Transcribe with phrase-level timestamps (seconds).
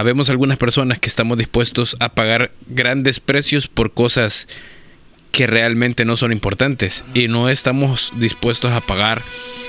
[0.00, 4.48] habemos algunas personas que estamos dispuestos a pagar grandes precios por cosas
[5.30, 9.22] que realmente no son importantes y no estamos dispuestos a pagar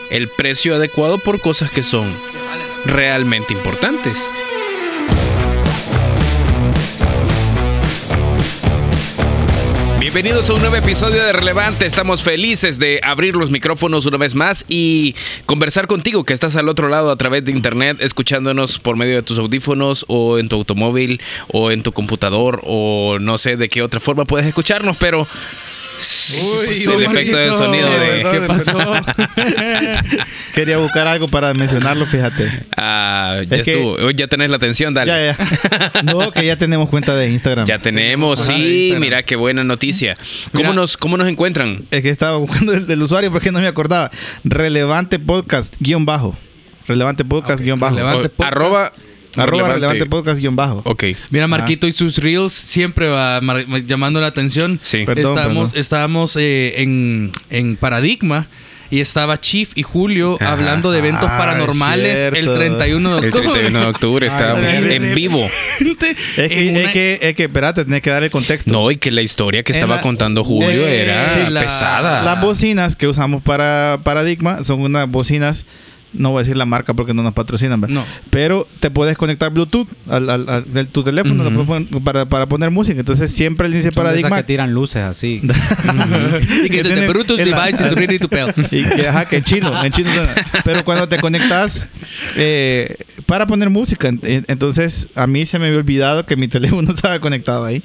[0.10, 2.14] el precio adecuado por cosas que son
[2.86, 4.30] realmente importantes.
[10.14, 11.86] Bienvenidos a un nuevo episodio de Relevante.
[11.86, 15.16] Estamos felices de abrir los micrófonos una vez más y
[15.46, 19.22] conversar contigo que estás al otro lado a través de internet, escuchándonos por medio de
[19.22, 23.82] tus audífonos o en tu automóvil o en tu computador o no sé de qué
[23.82, 25.26] otra forma puedes escucharnos, pero
[26.00, 28.26] Uy, el efecto de sonido de...
[28.32, 28.74] ¿Qué pasó?
[30.56, 32.52] Quería buscar algo para mencionarlo, fíjate.
[32.76, 33.92] Ah, ya Es que- estuvo.
[33.94, 35.12] Hoy ya tenés la atención, dale.
[35.12, 35.38] Ya,
[35.94, 36.02] ya.
[36.04, 37.66] No, que ya tenemos cuenta de Instagram.
[37.68, 40.16] Ya tenemos, Ajá, sí, mira qué buena noticia.
[40.52, 40.74] ¿Cómo, Mira.
[40.74, 41.84] nos, ¿Cómo nos encuentran?
[41.92, 44.12] Es que estaba buscando el del usuario porque no me acordaba.
[44.44, 46.36] Relevante podcast guion bajo.
[46.88, 47.96] Relevante podcast guion bajo.
[47.96, 48.52] Relevante podcast.
[48.52, 48.94] Arroba,
[49.36, 50.82] Arroba relevante podcast guion bajo.
[50.86, 51.04] Ok.
[51.30, 54.80] Mira, Marquito y sus reels siempre va mar- llamando la atención.
[54.82, 55.04] Sí.
[55.06, 55.80] Perdón, estábamos perdón.
[55.82, 58.48] estábamos eh, en, en Paradigma
[58.90, 60.52] y estaba Chief y Julio Ajá.
[60.52, 62.38] hablando de eventos Ah, paranormales cierto.
[62.40, 63.52] el 31 de El octubre.
[63.62, 65.46] 31 de octubre estábamos sí, sí, en vivo.
[65.46, 65.88] Es
[66.36, 68.70] que, En es una- que, es que, espérate, tenés que dar el contexto.
[68.70, 71.62] No, y que la historia que En estaba la- contando Julio Eh, era sí, la-
[71.62, 72.22] pesada.
[72.24, 75.64] Las bocinas que usamos para Paradigma son unas bocinas,
[76.14, 77.82] no voy a decir la marca porque no nos patrocinan,
[78.30, 81.44] pero te puedes conectar Bluetooth al, al- al- de tu teléfono
[82.04, 83.00] para, para poner música.
[83.00, 85.42] Entonces siempre el inicio Paradigma que tiran luces así.
[86.66, 88.50] y que se te Brutus devices ready to pell.
[88.72, 90.34] y que, ajá, que en chino, en chino suena.
[90.64, 91.88] Pero cuando te conectas
[92.36, 96.48] eh, para poner música, en- en- entonces a mí se me había olvidado que mi
[96.50, 97.82] teléfono estaba conectado ahí.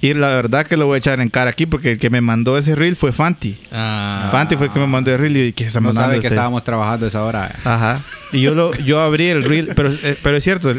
[0.00, 2.20] Y la verdad que lo voy a echar en cara aquí porque el que me
[2.20, 3.56] mandó ese reel fue Fanti.
[3.72, 4.28] Ah.
[4.30, 6.28] Fanti fue el que me mandó el reel y que está No sabe que este-
[6.28, 7.52] estábamos trabajando a esa hora.
[7.64, 8.00] Ajá.
[8.32, 10.72] Y yo lo, yo abrí el reel, pero, eh, pero es cierto,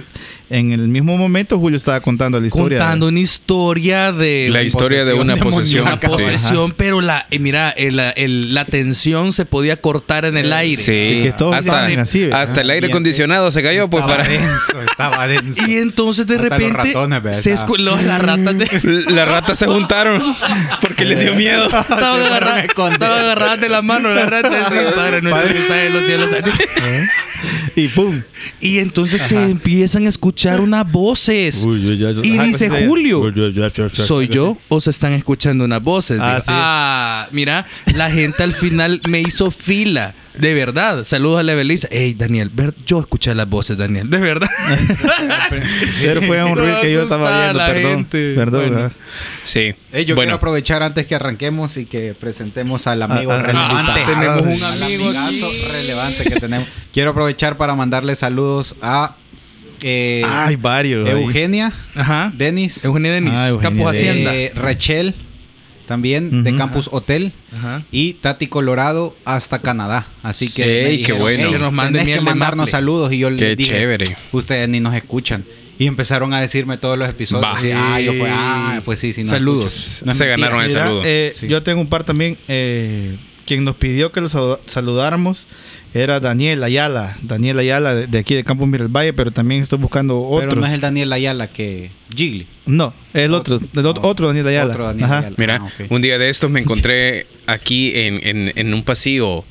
[0.52, 2.78] en el mismo momento Julio estaba contando la historia.
[2.80, 5.84] Contando una historia de La historia de una posesión.
[5.88, 6.08] Una Sí.
[6.08, 10.82] posesión, pero la eh, mira, el- el- la tensión se podía cortar en el aire.
[10.82, 12.42] Sí, Y que todos hasta, así, ¿verdad?
[12.42, 15.68] hasta el aire Y acondicionado se cayó pues estaba para denso, estaba denso.
[15.68, 17.40] Y entonces de Hasta los repente ratones, ¿verdad?
[17.40, 18.66] se los- las ratas de
[19.10, 20.22] las ratas se juntaron
[20.82, 21.66] porque les dio miedo.
[21.66, 26.06] estaban agarradas, estaban agarradas de la mano las ratas Padre nuestro que está en los
[26.06, 26.30] cielos.
[27.76, 28.22] Y pum.
[28.60, 31.66] Y entonces se empiezan a escuchar unas voces.
[32.24, 33.32] Y dice Julio,
[33.94, 36.20] ¿soy yo o se están escuchando unas voces?
[36.22, 36.46] Ah, Digo, sí.
[36.50, 37.66] ah, mira,
[37.96, 40.14] la gente al final me hizo fila.
[40.40, 41.04] De verdad.
[41.04, 41.88] Saludos a la Belisa.
[41.92, 44.10] Hey, Daniel, ver- yo escuché las voces, Daniel.
[44.10, 44.50] De verdad.
[46.02, 47.96] Pero fue un reel que yo estaba viendo, perdón.
[47.98, 48.34] gente.
[48.36, 48.94] Perdón.
[49.44, 49.74] Sí.
[49.92, 53.92] Yo bueno, quiero aprovechar antes que arranquemos y que presentemos al amigo Ah, ah, relevante.
[54.02, 56.68] ah, tenemos un amigo relevante que tenemos.
[56.94, 59.16] Quiero aprovechar para mandarle saludos a
[59.84, 61.08] eh, Hay varios.
[61.08, 61.22] ahí.
[61.22, 62.32] Eugenia, Ajá.
[62.36, 64.10] Denis, Eugenia Denis, Ah, Eugenia Campos Denis.
[64.28, 64.36] Hacienda.
[64.36, 65.16] eh, Rachel,
[65.90, 66.58] también de Ujú.
[66.58, 67.34] Campus Hotel.
[67.58, 67.82] Ajá.
[67.92, 70.08] Y Tati Colorado hasta Canadá.
[70.24, 70.64] Así que.
[70.64, 71.46] Ey, me qué dijeron, bueno.
[71.48, 72.72] "Ey, Que nos mande tenés miel que de mandarnos maple".
[72.72, 73.12] saludos.
[73.12, 74.06] Y yo Qué les dije, chévere.
[74.32, 75.44] Ustedes ni nos escuchan.
[75.78, 77.64] Y empezaron a decirme todos los episodios.
[77.64, 79.24] Y, ah, yo fue, ah, pues sí, sí.
[79.24, 80.04] no Saludos.
[80.06, 80.48] No Se mentira.
[80.48, 81.02] ganaron el Mira, saludo.
[81.06, 81.48] eh, Sí.
[81.48, 82.38] Yo tengo un par también.
[82.48, 85.46] eh, quien nos pidió que los salu- saludáramos
[85.94, 87.18] era Daniel Ayala.
[87.22, 90.50] Daniel Ayala de, de aquí de Campos Mira el Valle, pero también estoy buscando otros.
[90.50, 91.90] Pero no es el Daniel Ayala que.
[92.16, 92.46] Gigli.
[92.66, 94.72] No, el otro, el otro, otro Daniel Ayala.
[94.74, 95.18] Otro Daniel Ajá.
[95.20, 95.36] Ayala.
[95.38, 99.44] Mira, Ah, un día de estos me encontré aquí en, en- en un pasillo.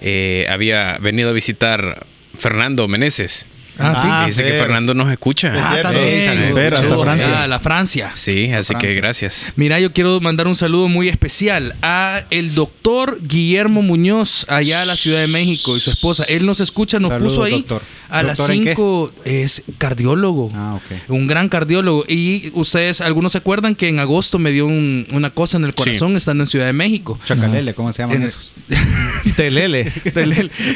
[0.00, 2.04] eh, había venido a visitar
[2.38, 3.46] Fernando Meneses.
[3.78, 4.06] Ah, sí.
[4.10, 4.60] Ah, Dice que Fer.
[4.60, 5.48] Fernando nos escucha.
[5.54, 5.92] Es Ah, cierto.
[5.92, 6.24] también.
[6.24, 6.54] Saludos.
[6.54, 7.42] Fer, hasta Saludos Francia.
[7.42, 8.10] a la Francia.
[8.14, 9.52] Sí, así que gracias.
[9.56, 14.84] Mira, yo quiero mandar un saludo muy especial a el doctor Guillermo Muñoz, allá a
[14.86, 16.24] la Ciudad de México, y su esposa.
[16.24, 17.82] Él nos escucha, nos Saludos, puso ahí doctor.
[18.08, 18.70] a las ¿Doctor en qué?
[18.70, 19.12] 5.
[19.24, 20.50] Es cardiólogo.
[20.54, 21.10] Ah, ok.
[21.10, 22.04] Un gran cardiólogo.
[22.08, 25.74] Y ustedes, algunos se acuerdan que en agosto me dio un- una cosa en el
[25.74, 27.18] corazón estando en Ciudad de México.
[27.24, 28.52] Chacalele, ¿cómo se llaman En- esos?
[29.36, 29.92] Telele.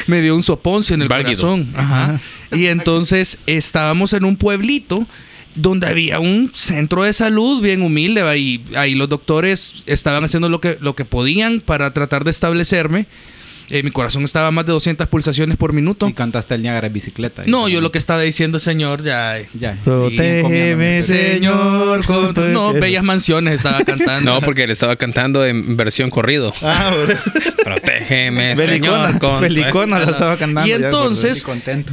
[0.07, 1.67] me dio un soponcio en el corazón.
[1.75, 2.19] Ajá.
[2.55, 5.05] Y entonces estábamos en un pueblito
[5.55, 8.21] donde había un centro de salud bien humilde.
[8.21, 13.05] Ahí, ahí los doctores estaban haciendo lo que, lo que podían para tratar de establecerme.
[13.69, 16.07] Eh, mi corazón estaba a más de 200 pulsaciones por minuto.
[16.07, 17.43] Y cantaste el Niágara en bicicleta.
[17.45, 19.37] No, yo lo que estaba diciendo, señor, ya...
[19.53, 19.77] Ya.
[19.83, 22.79] Protégeme, Señor, con tu- No, Eso.
[22.79, 24.33] bellas mansiones estaba cantando.
[24.33, 26.53] No, porque le estaba cantando en versión corrido.
[26.61, 26.93] Ah.
[27.63, 29.19] Protégeme, Belicona, señor.
[29.19, 30.69] con- Belicona la estaba cantando.
[30.69, 31.45] Y entonces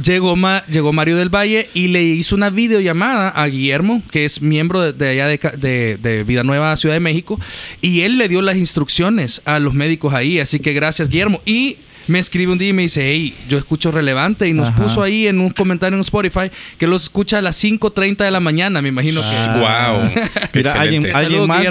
[0.03, 4.41] llegó, Ma- llegó Mario del Valle y le hizo una videollamada a Guillermo, que es
[4.41, 7.39] miembro de, de allá de, de Vida Nueva, Ciudad de México,
[7.81, 10.39] y él le dio las instrucciones a los médicos ahí.
[10.39, 11.41] Así que gracias, Guillermo.
[11.45, 11.68] Y
[12.09, 14.83] me escribe un día y me dice, hey, yo escucho relevante y nos Ajá.
[14.83, 18.39] puso ahí en un comentario en Spotify que los escucha a las 5.30 de la
[18.39, 19.59] mañana, me imagino que...
[19.59, 20.11] Wow.
[20.51, 21.35] Qué Mira, alguien, excelente.
[21.35, 21.61] alguien más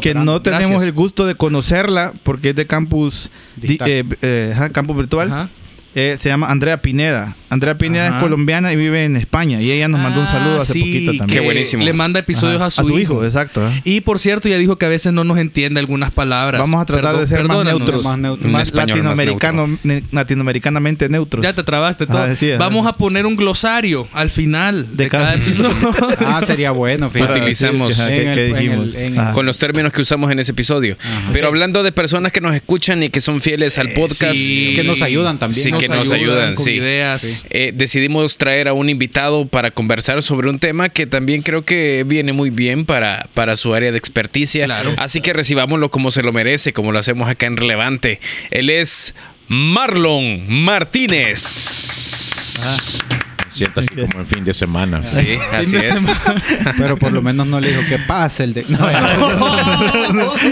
[0.00, 0.82] que no tenemos Gracias.
[0.82, 3.30] el gusto de conocerla porque es de campus,
[3.62, 5.32] eh, eh, campus virtual.
[5.32, 5.48] Ajá.
[5.96, 7.36] Eh, se llama Andrea Pineda.
[7.50, 8.16] Andrea Pineda Ajá.
[8.16, 9.60] es colombiana y vive en España.
[9.62, 11.38] Y ella nos mandó un saludo Ah, hace sí, poquito que también.
[11.38, 11.84] Qué buenísimo.
[11.84, 13.24] Le manda episodios Ajá, a su, hijo.
[13.24, 13.64] exacto.
[13.68, 13.80] ¿eh?
[13.84, 16.60] Y por cierto, ya dijo que a veces no nos entiende algunas palabras.
[16.60, 18.02] Vamos a tratar Perdón- de ser más neutros.
[18.02, 18.50] Más neutros.
[18.50, 21.44] Más español más latinoamericano, ne- latinoamericanamente neutros.
[21.44, 22.18] Ya te trabaste todo.
[22.18, 22.58] Ah, sí, ajá.
[22.58, 25.94] Vamos a poner un glosario al final de, De cada cada- episodio.
[26.26, 27.38] Ah, sería bueno, fíjate.
[27.38, 28.00] Utilizamos.
[28.00, 28.94] Ajá, En ¿qué- el- qué en el- dijimos?
[28.96, 29.30] en Ajá.
[29.32, 30.96] con los términos que usamos en ese episodio.
[31.32, 34.72] Pero hablando de personas que nos escuchan y que son fieles al podcast, Sí.
[34.74, 35.62] Que nos ayudan también.
[35.88, 36.72] Que nos ayudan, con sí.
[36.72, 37.44] ideas.
[37.50, 42.04] eh, decidimos traer a un invitado para conversar sobre un tema que también creo que
[42.06, 44.64] viene muy bien para, para su área de experticia.
[44.66, 44.94] Claro.
[44.96, 48.20] Así que recibámoslo como se lo merece, como lo hacemos acá en Relevante.
[48.50, 49.14] Él es
[49.48, 51.42] Marlon Martínez.
[53.54, 55.06] Sienta así como en fin de semana.
[55.06, 55.94] Sí, así es.
[56.76, 58.64] Pero por lo menos no le dijo que pase el de.
[58.68, 58.78] No,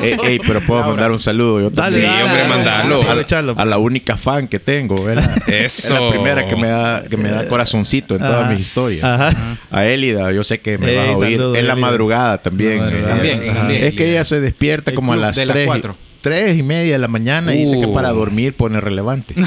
[0.03, 1.61] Ey, ey, pero puedo mandar un saludo.
[1.63, 2.27] Yo Dale, Sí, también.
[2.27, 3.55] hombre, mandalo.
[3.61, 5.37] A, la única fan que tengo, ¿verdad?
[5.49, 5.99] Es Eso.
[5.99, 9.05] la primera que me da, que me da corazoncito en todas Ah, mis historias.
[9.05, 9.33] ajá.
[9.71, 11.37] A Élida, yo sé que me Ey, va a oír.
[11.39, 12.79] saludo, en la madrugada también.
[12.79, 13.07] La madrugada.
[13.07, 13.47] eh, También, sí.
[13.59, 13.85] también.
[13.85, 15.57] Es que ella se despierta El como a las de las
[16.23, 16.43] 3, cuatro.
[16.47, 17.93] tres y media de la mañana y dice que Uh.
[17.93, 19.35] para dormir pone relevante.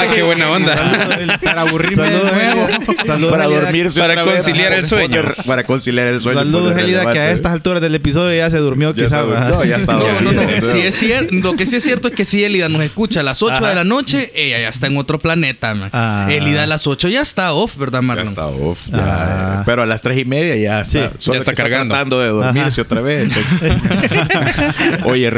[0.00, 1.38] Ah, qué buena onda.
[1.42, 2.68] Para aburrirme de Saludos, nuevo.
[2.68, 3.04] Élida.
[3.04, 4.34] Saludos, para dormirse Para otra vez.
[4.34, 5.22] conciliar el sueño.
[5.46, 6.38] Para conciliar el sueño.
[6.38, 7.32] Saludos, pone Elida, que a relevante.
[7.32, 9.26] estas alturas del episodio ya se durmió, Ya quizás.
[9.26, 10.42] durmió, ya está No, no, no.
[10.60, 11.34] Sí es cierto.
[11.34, 13.68] Lo que sí es cierto es que si Elida nos escucha a las 8 Ajá.
[13.68, 15.90] de la noche, ella ya está en otro planeta, man.
[15.92, 16.28] Ah.
[16.30, 18.28] Elida a las 8 ya está off, ¿verdad, Ya Marlon?
[18.28, 18.86] está off.
[18.88, 19.62] ya, Ah.
[19.66, 21.10] Pero a las tres y media ya está.
[21.18, 21.92] Sí, ya está cargando.
[21.94, 23.24] tratando de dormirse otra vez.
[23.28, 23.78] entonces-
[25.04, 25.32] Oye, es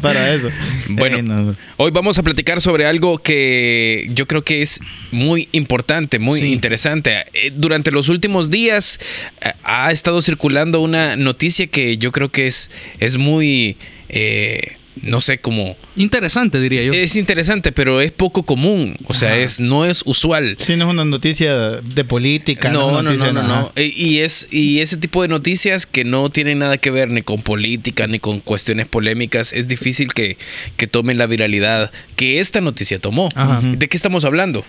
[0.00, 0.48] Para eso.
[0.88, 1.56] Bueno, Eh, no.
[1.76, 4.80] hoy vamos a platicar sobre algo que yo creo que es
[5.10, 6.52] muy importante, muy Sí.
[6.52, 7.24] interesante.
[7.32, 8.98] Eh, Durante los últimos días
[9.40, 12.70] eh, ha estado circulando una noticia que yo creo que es,
[13.00, 13.76] es muy,
[14.08, 15.76] eh, no sé cómo...
[15.96, 16.92] Interesante, diría yo.
[16.92, 18.94] Es interesante, pero es poco común.
[19.06, 19.38] O sea, Ajá.
[19.38, 20.56] es, no es usual.
[20.60, 22.70] Sí, no es una noticia de política.
[22.70, 23.72] No, no, no, no, no.
[23.76, 27.22] E- Y es y ese tipo de noticias que no tienen nada que ver ni
[27.22, 30.36] con política ni con cuestiones polémicas, es difícil que,
[30.76, 33.30] que tomen la viralidad que esta noticia tomó.
[33.34, 33.60] Ajá.
[33.62, 34.64] ¿De qué estamos hablando?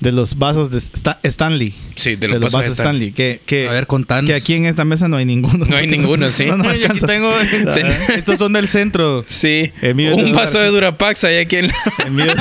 [0.00, 1.74] De los vasos de Sta- Stanley.
[1.96, 3.12] Sí, de los vasos de Stanley.
[3.12, 4.28] Que, que, A ver, contanos.
[4.28, 5.64] que aquí en esta mesa no hay ninguno.
[5.64, 6.44] No hay ninguno, sí.
[6.48, 7.32] No, no Yo aquí tengo.
[8.14, 9.24] Estos son del centro.
[9.28, 11.74] Sí, El un de vaso de Durapax hay aquí en la-
[12.06, 12.34] El mío-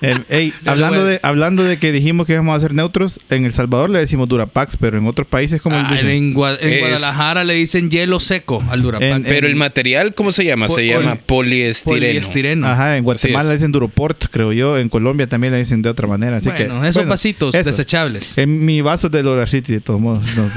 [0.00, 3.44] el- ey, Ya hablando, de, hablando de que dijimos que íbamos a ser neutros, en
[3.44, 6.08] El Salvador le decimos Durapax, pero en otros países como Ah, dicen?
[6.08, 9.10] en Gua- en Es- Guadalajara le dicen hielo seco al Durapax.
[9.12, 10.68] En- Pero el material, ¿cómo se llama?
[10.68, 11.98] Se llama poliestireno.
[12.06, 12.66] poliestireno.
[12.68, 14.78] Ajá, en Guatemala le dicen Duroport, creo yo.
[14.78, 16.36] En Colombia también le dicen de otra manera.
[16.38, 17.68] Así Bueno, que, esos bueno, vasitos eso.
[17.70, 18.36] desechables.
[18.38, 20.24] En mi vaso de Dollar City, de todos modos.
[20.36, 20.48] no.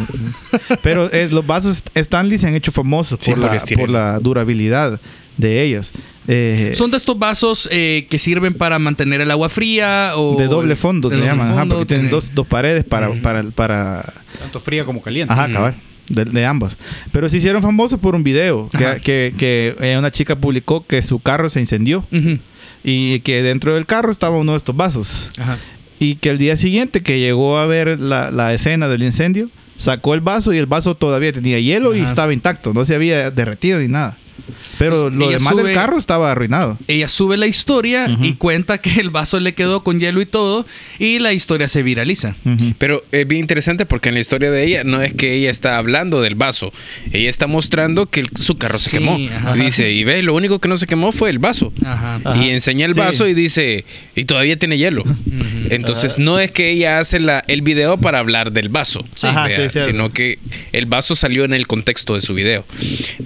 [0.83, 4.99] Pero eh, los vasos Stanley se han hecho famosos Sí, por, la, por la durabilidad
[5.37, 5.91] de ellos.
[6.27, 10.37] Eh, Son de estos vasos eh, que sirven para mantener el agua fría o...
[10.37, 13.43] de doble fondo de se doble llaman, ajá, porque tienen dos, dos paredes para, para,
[13.43, 15.33] para Tanto fría como caliente.
[15.33, 15.75] Ajá, cabal.
[16.09, 16.77] De, de ambos.
[17.11, 21.01] Pero se hicieron famosos por un video que, que, que, eh, una chica publicó que
[21.01, 22.37] su carro se incendió Ujú.
[22.83, 25.29] y que dentro del carro estaba uno de estos vasos.
[25.39, 25.57] Ajá.
[26.01, 30.15] Y que el día siguiente que llegó a ver la, la escena del incendio, sacó
[30.15, 33.79] el vaso y el vaso todavía tenía hielo y estaba intacto, no se había derretido
[33.79, 34.17] ni nada.
[34.77, 36.77] Pero Pues, lo ella demás sube- del carro estaba arruinado.
[36.87, 40.65] Ella sube la historia y cuenta que el vaso le quedó con hielo y todo
[40.99, 42.35] y la historia se viraliza.
[42.45, 42.73] Ujú.
[42.77, 45.77] Pero es bien interesante porque en la historia de ella no es que ella está
[45.77, 46.73] hablando del vaso,
[47.11, 49.17] ella está mostrando que el- su carro se Sí, quemó.
[49.35, 49.53] ajá.
[49.55, 51.71] Dice, y ve, lo único que no se quemó fue el vaso.
[51.85, 52.15] Ajá.
[52.23, 52.37] Ajá.
[52.43, 52.99] Y enseña el Sí.
[52.99, 55.03] vaso y dice, y todavía tiene hielo.
[55.69, 59.69] Entonces no es que ella hace la, el video para hablar del vaso, Ajá, vea,
[59.69, 60.39] sí, sino que
[60.71, 62.65] el vaso salió en el contexto de su video.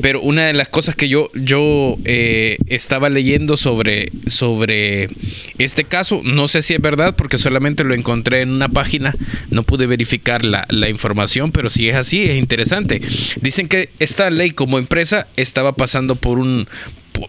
[0.01, 5.09] Pero una de las cosas que yo, yo eh, estaba leyendo sobre, sobre
[5.57, 9.13] este caso, no sé si es verdad porque solamente lo encontré en una página,
[9.49, 13.01] no pude verificar la, la información, pero si es así, es interesante.
[13.41, 16.67] Dicen que esta ley como empresa estaba pasando por un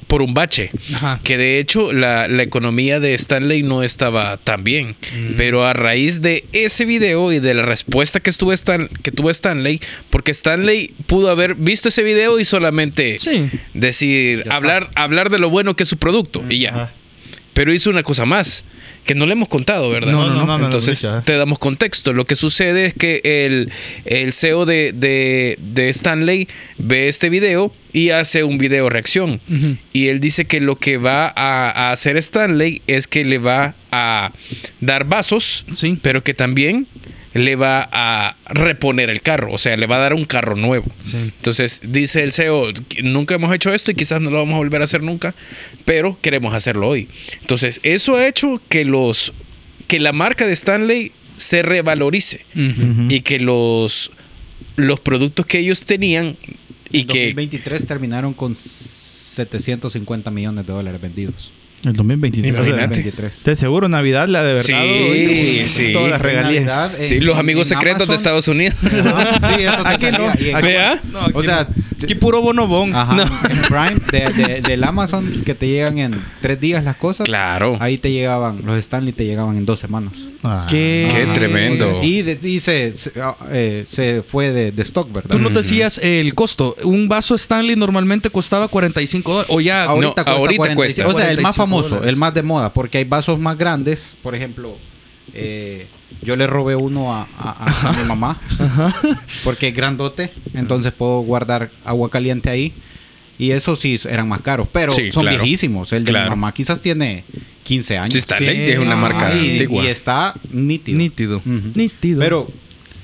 [0.07, 0.71] por un bache.
[0.95, 1.21] Ajá.
[1.23, 4.91] Que de hecho la, la economía de Stanley no estaba tan bien.
[5.15, 5.35] Mm.
[5.37, 9.31] Pero a raíz de ese video y de la respuesta que, estuvo Stan, que tuvo
[9.31, 13.49] Stanley, porque Stanley pudo haber visto ese video y solamente Sí.
[13.75, 16.71] decir, hablar, hablar de lo bueno que es su producto y ya.
[16.71, 16.91] Ajá.
[17.55, 18.65] Pero hizo una cosa más,
[19.07, 20.13] que no le hemos contado, ¿verdad?
[20.13, 21.23] No, no, no, Entonces no, no, no.
[21.23, 22.13] te damos contexto.
[22.13, 23.71] Lo que sucede es que el,
[24.05, 26.49] el CEO de, de, de Stanley
[26.79, 29.41] ve este video y hace un video reacción.
[29.93, 33.75] Y él dice que lo que va a, a hacer Stanley es que le va
[33.91, 34.33] a
[34.81, 35.99] dar vasos, Sí.
[36.03, 36.87] pero que también
[37.39, 40.87] le va a reponer el carro, o sea, le va a dar un carro nuevo.
[41.01, 41.17] Sí.
[41.19, 44.81] Entonces dice el CEO, nunca hemos hecho esto y quizás no lo vamos a volver
[44.81, 45.35] a hacer nunca,
[45.85, 47.09] pero queremos hacerlo hoy.
[47.41, 49.33] Entonces eso ha hecho que los
[49.87, 52.45] que la marca de Stanley se revalorice
[53.09, 54.11] y que los
[54.77, 56.37] los productos que ellos tenían
[56.93, 61.51] y En que 2023 terminaron con 750 millones de dólares vendidos.
[61.87, 62.53] El 2023.
[62.53, 62.83] Imagínate.
[63.03, 63.45] 2023.
[63.45, 64.65] De seguro Navidad la de verdad.
[64.65, 65.93] Sí, sí.
[65.93, 66.65] Todas las regalías.
[66.65, 68.75] Navidad, sí, los amigos secretos de Estados Unidos.
[68.83, 70.61] Sí, eso te Aquí no.
[70.63, 71.01] ¿Vea?
[71.13, 71.85] No, aquí O sea, no.
[72.05, 72.95] aquí puro bonobón.
[72.95, 77.25] Ajá, en Prime de- de- del Amazon que te llegan en tres días las cosas.
[77.27, 77.77] Claro.
[77.81, 80.27] Ahí te llegaban, los Stanley te llegaban en dos semanas.
[80.43, 80.67] Ah.
[80.69, 82.01] Qué, Qué tremendo.
[82.03, 85.31] Y, de- y se, se, ah, eh, se fue de, de stock, ¿verdad?
[85.31, 86.75] Tú nos decías el costo.
[86.85, 89.51] Un vaso Stanley normalmente costaba 45 dólares.
[89.55, 89.87] O ya.
[89.87, 91.07] No, ahorita cuesta.
[91.07, 92.09] O sea, el más 45 famoso, dólares.
[92.11, 94.15] el más de moda, porque hay vasos más grandes.
[94.23, 94.77] Por ejemplo,
[95.35, 95.87] eh,
[96.23, 98.39] yo le robé uno a, a- a- a mi mamá,
[99.45, 102.73] porque es grandote, entonces puedo guardar agua caliente ahí.
[103.39, 105.43] Y esos sí eran más caros, pero Sí, son claro.
[105.43, 105.93] viejísimos.
[105.93, 106.25] El de Claro.
[106.25, 107.23] mi mamá quizás tiene
[107.65, 108.15] 15 años.
[108.15, 108.73] Sí, Stanley ¿Qué?
[108.73, 109.85] es una Ah, marca y, antigua.
[109.85, 110.97] y está nítido.
[110.99, 111.43] Nítido.
[111.45, 112.19] Nítido.
[112.21, 112.49] Pero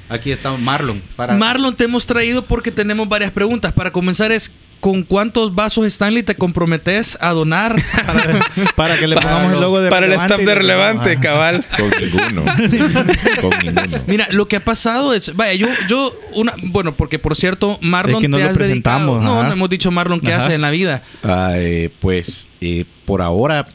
[0.08, 1.02] aquí está Marlon.
[1.16, 3.74] Para, Marlon, te hemos traído porque tenemos varias preguntas.
[3.74, 4.50] Para comenzar es,
[4.82, 7.80] ¿con cuántos vasos Stanley te comprometes a donar?
[8.04, 8.24] Para,
[8.76, 11.64] para que le pongamos el logo de Para el relevante staff de le- relevante, cabal.
[11.78, 12.44] Con ninguno.
[13.40, 13.98] Con ninguno.
[14.08, 18.16] Mira, lo que ha pasado es, vaya, yo, yo, una, bueno, porque por cierto, Marlon
[18.16, 19.20] Es que no te lo has dedicado.
[19.20, 20.46] No, no hemos dicho Marlon qué Ajá.
[20.46, 21.02] hace en la vida.
[21.22, 23.68] Ah, eh, pues eh, por ahora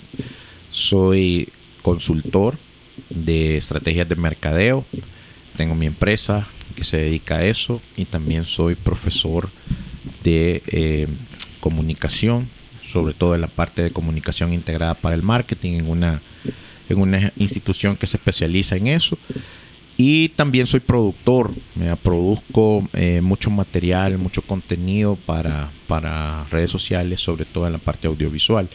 [0.71, 1.47] soy
[1.81, 2.57] consultor
[3.09, 4.85] de estrategias de mercadeo.
[5.55, 6.45] Tengo mi empresa
[6.75, 9.49] que se dedica a eso y también soy profesor
[10.23, 11.07] de eh,
[11.59, 12.47] comunicación,
[12.87, 16.21] sobre todo en la parte de comunicación integrada para el marketing en una,
[16.89, 19.17] en una institución que se especializa en eso.
[19.99, 27.19] Y también soy productor, me produzco eh, mucho material, mucho contenido para, para redes sociales,
[27.19, 28.69] sobre todo en la parte audiovisual.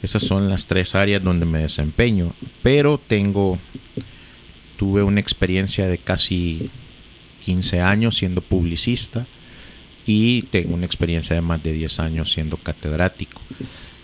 [0.00, 2.32] Esas son las tres áreas donde me desempeño.
[2.62, 3.58] Pero tengo,
[4.76, 6.70] tuve una experiencia de casi
[7.44, 9.26] 15 años siendo publicista
[10.06, 13.40] y tengo una experiencia de más de 10 años siendo catedrático.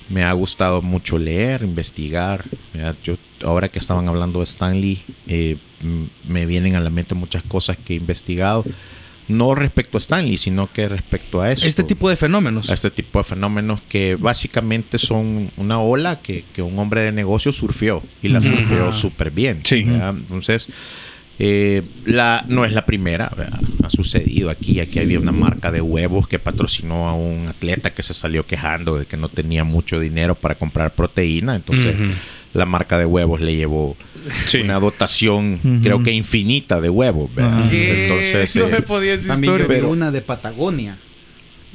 [0.08, 2.44] Me ha gustado mucho leer, investigar.
[2.74, 5.56] Mira, Yo, ahora que estaban hablando de Stanley, eh,
[6.28, 8.64] me vienen a la mente muchas cosas que he investigado.
[9.28, 11.64] No respecto a Stanley, sino que respecto a eso.
[11.64, 12.68] Este tipo de fenómenos.
[12.70, 17.12] a este tipo de fenómenos que básicamente son una ola que, que un hombre de
[17.12, 19.60] negocio surfeó y la surfeó súper bien.
[19.62, 19.84] Sí.
[19.84, 20.16] ¿verdad?
[20.16, 20.66] Entonces,
[21.38, 23.60] eh, la, no es la primera, ¿verdad?
[23.90, 24.80] Ha sucedido aquí.
[24.80, 28.96] Aquí había una marca de huevos que patrocinó a un atleta que se salió quejando
[28.96, 31.56] de que no tenía mucho dinero para comprar proteína.
[31.56, 31.94] Entonces,
[32.54, 33.96] la marca de huevos le llevó
[34.46, 34.58] Sí.
[34.58, 37.30] una dotación, creo que infinita de huevos.
[37.36, 39.68] Entonces, no eh, me podía esa También historia.
[39.76, 40.96] pero- una de Patagonia.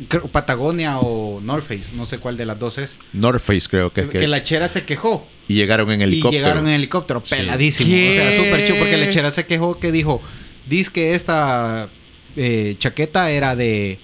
[0.09, 2.97] Creo, Patagonia o North Face, no sé cuál de las dos es.
[3.13, 5.25] North Face creo que, Que, que- la chera se quejó.
[5.47, 6.41] y llegaron en Y helicóptero.
[6.43, 7.89] llegaron en helicóptero, peladísimo.
[7.89, 8.09] ¿Qué?
[8.09, 8.79] O sea, súper chido.
[8.79, 10.21] Porque la chera se quejó que dijo:
[10.67, 11.87] Dice que esta
[12.35, 13.97] eh, chaqueta era de.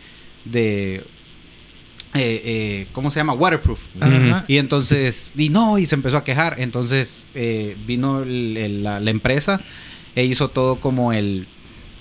[0.46, 1.04] de
[2.14, 3.34] eh, eh, ¿Cómo se llama?
[3.34, 3.80] Waterproof.
[4.02, 4.44] Ajá.
[4.48, 6.56] Y entonces, y no, y se empezó a quejar.
[6.60, 9.62] Entonces eh, vino el- el- la, la empresa
[10.16, 11.48] e hizo todo como el,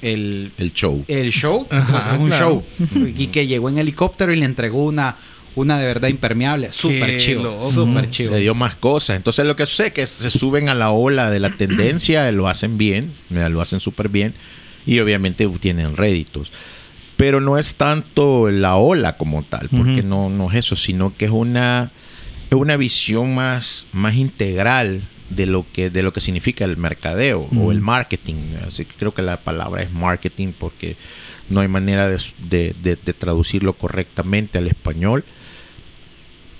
[0.03, 1.05] el, el show.
[1.07, 2.65] el show, Ajá, un claro.
[2.79, 3.07] show.
[3.17, 5.15] Y que llegó en helicóptero y le entregó una,
[5.55, 6.73] una de verdad impermeable.
[6.73, 7.71] Súper chido.
[7.71, 8.33] Súper chido.
[8.33, 9.17] Se dio más cosas.
[9.17, 12.49] Entonces lo que sucede es que se suben a la ola de la tendencia, lo
[12.49, 14.35] hacen bien, mira, lo hacen súper bien
[14.91, 16.51] y obviamente tienen réditos.
[17.17, 21.27] Pero no es tanto la ola como tal, porque no, no es eso, sino que
[21.27, 21.91] es una,
[22.51, 27.47] es una visión más, más integral de lo que de lo que significa el mercadeo
[27.57, 28.35] o el marketing.
[28.67, 30.97] Así que creo que la palabra es marketing porque
[31.51, 32.19] no hay manera de,
[32.49, 35.23] de- de- de traducirlo correctamente al español.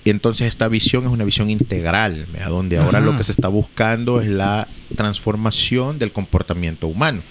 [0.05, 2.49] Entonces esta visión es una visión integral, ¿verdad?
[2.51, 3.07] donde ahora Ajá.
[3.07, 7.23] lo que se está buscando es la transformación del comportamiento humano.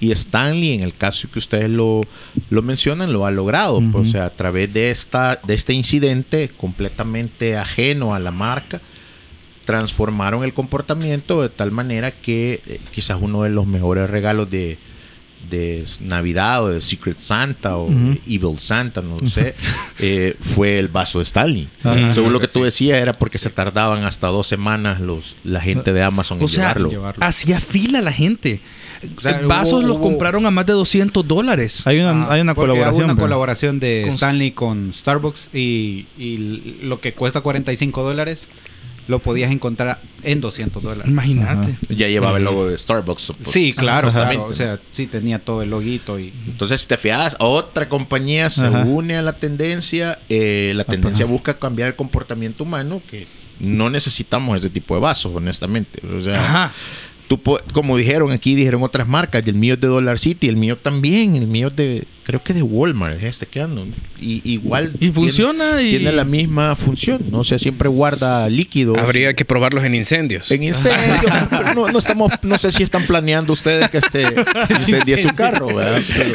[0.00, 2.00] Y Stanley, en el caso que ustedes lo,
[2.48, 3.82] lo mencionan, lo ha logrado.
[3.92, 8.80] Pues, o sea, a través de, esta, de este incidente completamente ajeno a la marca,
[9.66, 14.78] transformaron el comportamiento de tal manera que eh, quizás uno de los mejores regalos de,
[15.48, 17.88] de Navidad o de Secret Santa o
[18.26, 19.54] Evil Santa, no lo sé,
[19.98, 21.68] eh, fue el vaso de Stanley.
[21.84, 22.14] Ajá.
[22.14, 25.92] Según lo que tú decías, era porque se tardaban hasta dos semanas los, la gente
[25.92, 26.90] de Amazon O en sea, llevarlo.
[26.90, 27.24] llevarlo.
[27.24, 28.60] hacía fila la gente.
[29.16, 31.86] O sea, Vasos hubo- los hubo- compraron a más de 200 dólares.
[31.86, 33.04] Hay una, hay una colaboración.
[33.04, 38.02] Hubo una pero- colaboración de Con- Stanley con Starbucks y, y lo que cuesta 45
[38.02, 38.48] dólares
[39.08, 41.10] lo podías encontrar en 200 dólares.
[41.10, 41.74] Imagínate.
[41.88, 43.32] Ya llevaba el logo de Starbucks.
[43.38, 44.06] pues, Sí, claro.
[44.08, 46.32] O sea, sí tenía todo el loguito y...
[46.46, 48.84] Entonces, si te fijas, otra compañía se Ajá.
[48.84, 50.18] une a la tendencia.
[50.28, 53.26] eh, la tendencia busca cambiar el comportamiento humano, que
[53.58, 56.00] no necesitamos ese tipo de vasos, honestamente.
[56.06, 56.72] O sea, Ajá.
[57.30, 57.40] Tú
[57.72, 61.36] como dijeron aquí, dijeron otras marcas, el mío es de Dollar City, el mío también,
[61.36, 63.86] el mío es de, creo que de Walmart, es este que ando.
[64.20, 64.90] Y, igual.
[64.98, 67.38] Y funciona tiene, y- tiene la misma función, ¿no?
[67.38, 68.98] O sea, siempre guarda líquidos.
[68.98, 70.50] Habría que probarlos en incendios.
[70.50, 71.30] En incendio.
[71.76, 74.22] no, no estamos, no sé si están planeando ustedes que se
[74.80, 76.02] incendie su carro, ¿verdad?
[76.16, 76.30] Pero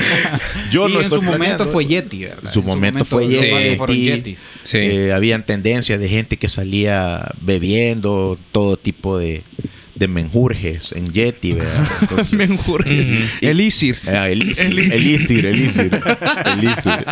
[0.71, 1.85] yo y no en estoy su momento fue.
[1.85, 2.39] Yeti, ¿verdad?
[2.45, 3.85] En su momento fue Yeti.
[3.87, 4.01] Sí.
[4.05, 4.39] Yetis.
[4.63, 4.77] Sí.
[4.77, 9.43] Eh, habían tendencias de gente que salía bebiendo todo tipo de,
[9.95, 11.87] de menjurjes en Yeti, ¿verdad?
[12.01, 12.99] Entonces, Menjurjes.
[12.99, 16.01] Eh, elixir, elixir, elixir,
[16.45, 17.05] elixir.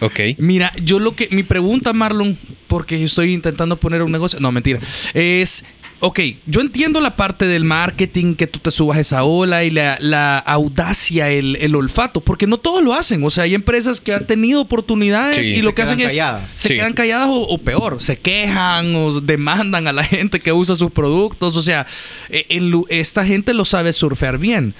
[0.00, 0.20] Ok.
[0.38, 1.28] Mira, yo lo que.
[1.30, 4.38] Mi pregunta, Marlon, porque estoy intentando poner un negocio.
[4.40, 4.80] No, mentira.
[5.12, 5.64] Es.
[6.00, 9.96] Ok, yo entiendo la parte del marketing, que tú te subas esa ola y la,
[10.00, 13.24] la audacia, el, el olfato, porque no todos lo hacen.
[13.24, 15.54] O sea, hay empresas que han tenido oportunidades Sí.
[15.54, 16.12] y lo Se que hacen quedan es.
[16.16, 16.50] calladas.
[16.52, 16.74] Se Sí.
[16.74, 20.90] quedan calladas o, o peor, se quejan o demandan a la gente que usa sus
[20.90, 21.56] productos.
[21.56, 21.86] O sea,
[22.28, 24.74] en lu- esta gente lo sabe surfear bien.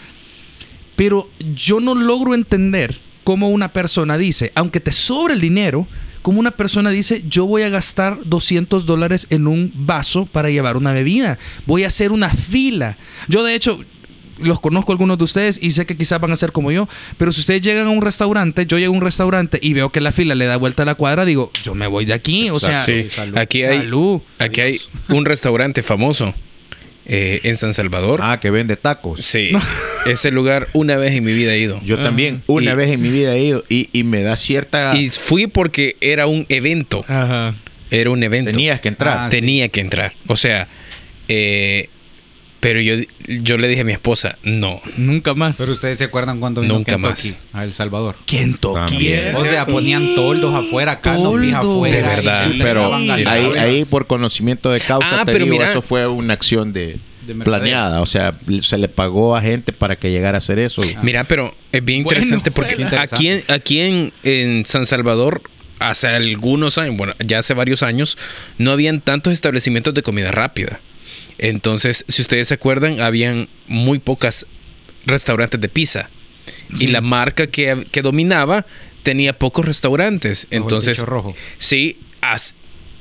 [0.96, 5.86] Pero yo no logro entender cómo una persona dice, aunque te sobre el dinero,
[6.24, 10.78] cómo una persona dice, yo voy a gastar 200 dólares en un vaso para llevar
[10.78, 11.36] una bebida.
[11.66, 12.96] Voy a hacer una fila.
[13.28, 13.78] Yo de hecho...
[14.40, 16.88] Los conozco algunos de ustedes y sé que quizás van a ser como yo,
[17.18, 20.00] pero si ustedes llegan a un restaurante, yo llego a un restaurante y veo que
[20.00, 22.58] la fila le da vuelta a la cuadra, digo, yo me voy de aquí, o
[22.58, 23.38] sea, Sí, salud.
[23.38, 24.20] aquí hay, Salud.
[24.40, 26.34] aquí hay un restaurante famoso
[27.06, 28.20] eh, en San Salvador.
[28.22, 29.20] Ah, que vende tacos.
[29.24, 29.50] Sí,
[30.06, 31.80] ese lugar una vez en mi vida he ido.
[31.84, 34.96] Yo también, una Y- vez en mi vida he ido y, y me da cierta...
[34.96, 37.04] Y fui porque era un evento.
[37.08, 37.54] Ajá.
[37.90, 38.50] Era un evento.
[38.52, 39.18] Tenías que entrar.
[39.18, 40.12] Ah, Tenía que entrar.
[40.26, 40.66] O sea,
[41.28, 41.88] eh,
[42.64, 42.94] pero yo,
[43.28, 44.80] yo le dije a mi esposa, no.
[44.96, 45.58] Nunca más.
[45.58, 47.36] Pero ustedes se acuerdan cuando vino Nunca Kentucky más.
[47.52, 48.16] a El Salvador.
[48.24, 49.34] ¿Quién También.
[49.36, 51.76] O sea, ponían toldos afuera, canopis Toldos.
[51.76, 51.96] afuera.
[51.96, 52.48] De verdad.
[52.50, 55.70] Sí, pero ahí, ahí por conocimiento de causa Ah, te pero digo, mira.
[55.72, 56.96] eso fue una acción de,
[57.44, 60.80] planeada, o sea, se le pagó a gente para que llegara a hacer eso.
[61.02, 65.42] Mira, pero es bien Bueno, interesante porque aquí, en, aquí en, en San Salvador,
[65.80, 68.16] hace algunos años, bueno, ya hace varios años,
[68.56, 70.80] no habían tantos establecimientos de comida rápida.
[71.38, 74.46] Entonces, si ustedes se acuerdan, habían muy pocas
[75.06, 76.08] restaurantes de pizza.
[76.74, 76.86] Sí.
[76.86, 78.64] Y la marca que, que dominaba
[79.02, 80.46] tenía pocos restaurantes.
[80.50, 81.34] el Entonces, rojo.
[81.58, 82.54] sí, as-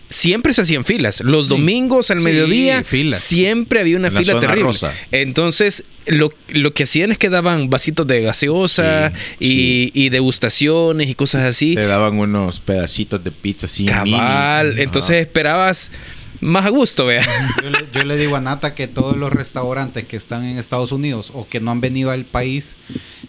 [0.10, 1.22] siempre se hacían filas.
[1.22, 1.56] Los Sí.
[1.56, 3.20] domingos al Sí, mediodía filas.
[3.22, 4.64] siempre había una En fila terrible.
[4.64, 4.94] rosa.
[5.12, 11.10] Entonces, lo, lo que hacían es que daban vasitos de gaseosa Sí, y, y degustaciones
[11.10, 11.74] y cosas así.
[11.76, 14.70] Te daban unos pedacitos de pizza así Cabal.
[14.70, 14.82] mini.
[14.84, 15.92] Entonces esperabas
[16.44, 17.24] más a gusto, vea.
[17.64, 20.92] Yo le, yo le digo a Nata que todos los restaurantes que están en Estados
[20.92, 22.76] Unidos o que no han venido al país,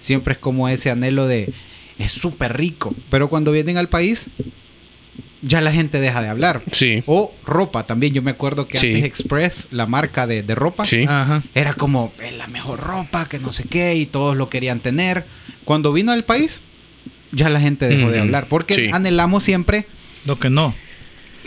[0.00, 1.53] siempre es como ese anhelo de
[1.98, 2.94] es súper rico.
[3.11, 4.27] Pero cuando vienen al país,
[5.42, 6.62] ya la gente deja de hablar.
[6.72, 7.03] Sí.
[7.07, 8.14] O ropa también.
[8.14, 8.88] Yo me acuerdo que Sí.
[8.88, 11.05] antes Express, la marca de, de ropa, Sí.
[11.09, 11.42] Ajá.
[11.55, 15.24] era como "Es la mejor ropa, que no sé qué, y todos lo querían tener.
[15.64, 16.61] Cuando vino al país,
[17.33, 18.22] ya la gente dejó de Ujú.
[18.24, 18.46] hablar.
[18.48, 18.90] Porque Sí.
[18.92, 19.87] anhelamos siempre
[20.24, 20.74] Lo que no.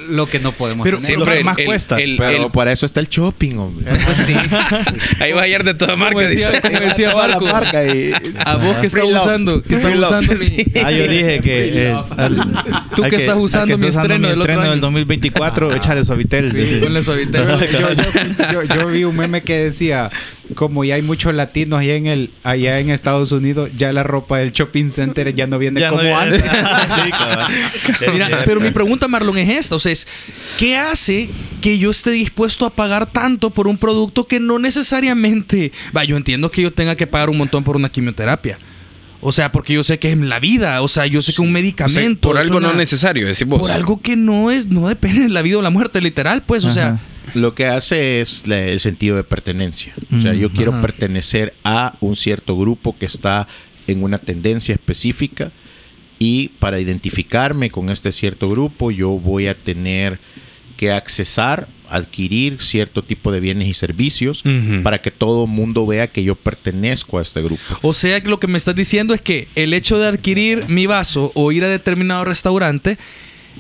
[0.10, 1.08] Lo que no podemos Pero tener.
[1.16, 1.96] Siempre más cuesta.
[1.98, 3.86] Pero el- para eso está el shopping, hombre.
[4.06, 4.34] Pues sí.
[5.20, 6.20] ahí va a hallar de toda marca.
[6.22, 8.12] Decía, decía Toda la Marco, marca y-
[8.46, 10.66] a vos que estás usando, que estás usando mi-.
[10.84, 11.88] Ah, yo dije que.
[11.90, 12.36] eh, al-
[12.96, 16.52] Tú que estás usando mi usando estreno mi del estreno del 2024, échale suavitel.
[16.52, 16.78] Sí, dice.
[16.78, 17.46] ponle suavitel.
[17.72, 20.10] yo, yo- yo- yo vi un meme que decía,
[20.56, 24.38] como ya hay muchos latinos allá en el allá en Estados Unidos, ya la ropa
[24.40, 26.18] del shopping center ya no viene Ya no como viene.
[26.38, 26.44] antes.
[27.98, 28.06] Sí.
[28.12, 29.76] Mira, pero mi pregunta, Marlon, es esta.
[29.76, 30.08] O sea, es,
[30.60, 31.30] ¿qué hace
[31.62, 35.72] que yo esté dispuesto a pagar tanto por un producto que no necesariamente...
[35.96, 38.58] Va, yo entiendo que yo tenga que pagar un montón por una quimioterapia.
[39.22, 40.82] O sea, porque yo sé que es la vida.
[40.82, 42.30] O sea, yo sé que un O sea, medicamento...
[42.30, 43.60] por algo una- no necesario, decimos.
[43.60, 44.68] Por algo que no es...
[44.68, 46.44] No depende de la vida o la muerte, literal.
[46.46, 47.00] Pues, o sea...
[47.34, 49.94] Lo que hace es la- el sentido de pertenencia.
[50.18, 50.82] O sea, Mm, yo quiero ajá.
[50.82, 53.48] pertenecer a un cierto grupo que está
[53.88, 55.52] en una tendencia específica
[56.20, 60.20] y para identificarme con este cierto grupo yo voy a tener
[60.78, 64.44] que accesar, adquirir cierto tipo de bienes y servicios
[64.84, 67.62] para que todo el mundo vea que yo pertenezco a este grupo.
[67.82, 70.86] O sea que lo que me estás diciendo es que el hecho de adquirir mi
[70.86, 72.98] vaso o ir a determinado restaurante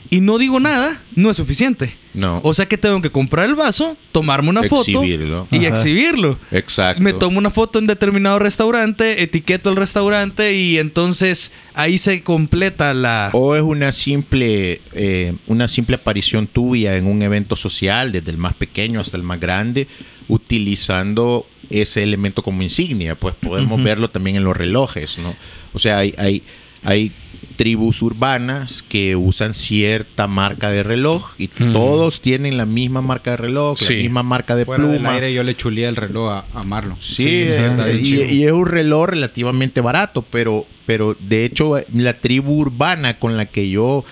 [0.10, 1.94] y no digo nada, no es suficiente.
[2.14, 2.40] No.
[2.44, 5.46] O sea que tengo que comprar el vaso, tomarme una Exhibirlo.
[5.46, 5.68] foto y Ajá.
[5.68, 6.40] exhibirlo.
[6.52, 7.04] Exacto.
[7.04, 12.94] Me tomo una foto en determinado restaurante, etiqueto el restaurante y entonces ahí se completa
[12.96, 13.30] la...
[13.34, 18.38] O es una simple, eh, una simple aparición tuya en un evento social, desde el
[18.38, 19.88] más pequeño hasta el más grande,
[20.28, 23.16] utilizando ese elemento como insignia.
[23.16, 25.36] Pues podemos verlo también en los relojes, ¿no?
[25.74, 26.42] O sea, hay, hay,
[26.84, 27.12] hay
[27.58, 31.74] tribus urbanas que usan cierta marca de reloj y Ujú.
[31.74, 33.96] todos tienen la misma marca de reloj, Sí.
[33.96, 35.14] la misma marca de Fuera del pluma.
[35.16, 36.96] aire yo le chuleé el reloj a, a Marlon.
[37.02, 41.74] Sí, sí, está bien y, y es un reloj relativamente barato, pero, pero de hecho
[41.94, 44.06] la tribu urbana con la que yo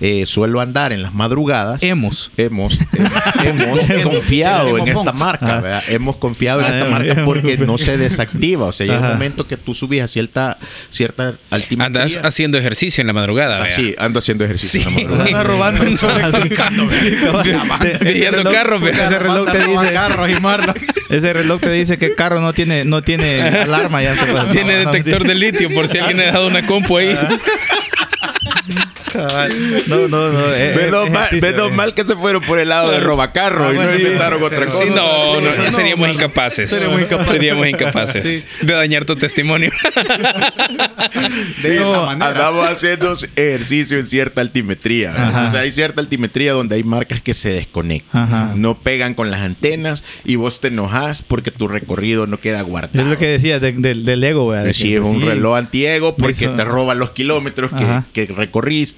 [0.00, 2.30] eh, suelo andar en las madrugadas, Hemos.
[2.36, 2.84] hemos, eh,
[3.44, 5.82] hemos confiado en esta marca, ¿verdad?
[5.88, 8.66] Hemos confiado en Ah, esta ya, marca porque no se desactiva.
[8.66, 10.58] O sea, llega un momento que tú subes a cierta,
[10.90, 11.86] cierta altimetría.
[12.02, 14.88] Andas haciendo ejercicio en la madrugada, Ah, sí, ando haciendo ejercicio.
[14.90, 15.00] Sí.
[15.02, 15.42] en la madrugada.
[15.44, 15.84] Robando.
[18.02, 18.82] Viendo carros.
[18.82, 20.74] Ese reloj te dice, Carros y Marlon.
[21.10, 24.14] ese reloj te dice que el carro no tiene, no tiene alarma ya.
[24.50, 27.16] Tiene detector de litio por si alguien ha dejado una compu ahí.
[29.86, 30.54] No, no, no.
[30.54, 31.74] es- Menos, es mal, menos eh.
[31.74, 34.02] mal que se fueron por el lado de robacarro Ah, y bueno, no sí.
[34.02, 34.78] inventaron otra cosa.
[34.84, 36.70] Sí, no, no, no, seríamos incapaces.
[36.70, 37.32] seríamos incapaces.
[37.32, 39.70] Seríamos incapaces de dañar tu testimonio.
[41.62, 42.28] De esa manera.
[42.28, 45.12] andamos haciendo ejercicio en cierta altimetría.
[45.12, 45.48] Ajá.
[45.48, 48.22] O sea, hay cierta altimetría donde hay marcas que se desconectan.
[48.22, 48.52] Ajá.
[48.56, 53.00] No pegan con las antenas y vos te enojas porque tu recorrido no queda guardado.
[53.00, 56.64] Es lo que decía de- del- del ego, Sí, es un reloj antiego porque te
[56.64, 57.70] roban los kilómetros
[58.12, 58.32] que, que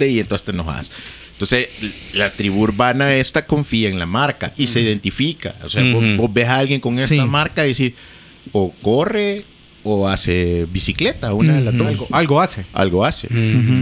[0.08, 0.90] y entonces te enojas.
[1.32, 1.68] Entonces,
[2.12, 5.54] la tribu urbana esta confía en la marca y se identifica.
[5.64, 7.20] O sea, vos, vos ves a alguien con esta Sí.
[7.20, 7.92] marca y decís,
[8.52, 9.42] o corre
[9.84, 11.86] o hace bicicleta, una de las dos.
[11.86, 12.64] Algo, algo hace.
[12.72, 13.28] Algo hace.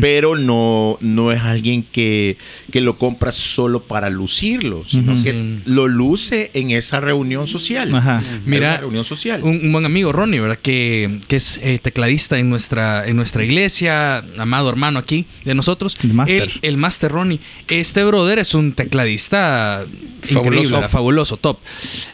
[0.01, 2.37] Pero no, no es alguien que,
[2.71, 7.95] que lo compra solo para lucirlo, sino que lo luce en esa reunión social.
[7.95, 8.23] Ajá.
[8.47, 9.43] Mira, reunión social.
[9.43, 10.59] Un, un buen amigo, Ronnie, ¿verdad?
[10.61, 15.97] Que, que es eh, tecladista en nuestra, en nuestra iglesia, amado hermano aquí de nosotros.
[16.05, 16.43] El máster.
[16.43, 17.41] El, el máster Ronnie.
[17.69, 19.85] Este brother es un tecladista
[20.23, 20.89] Fabuloso.
[20.89, 21.59] fabuloso, top.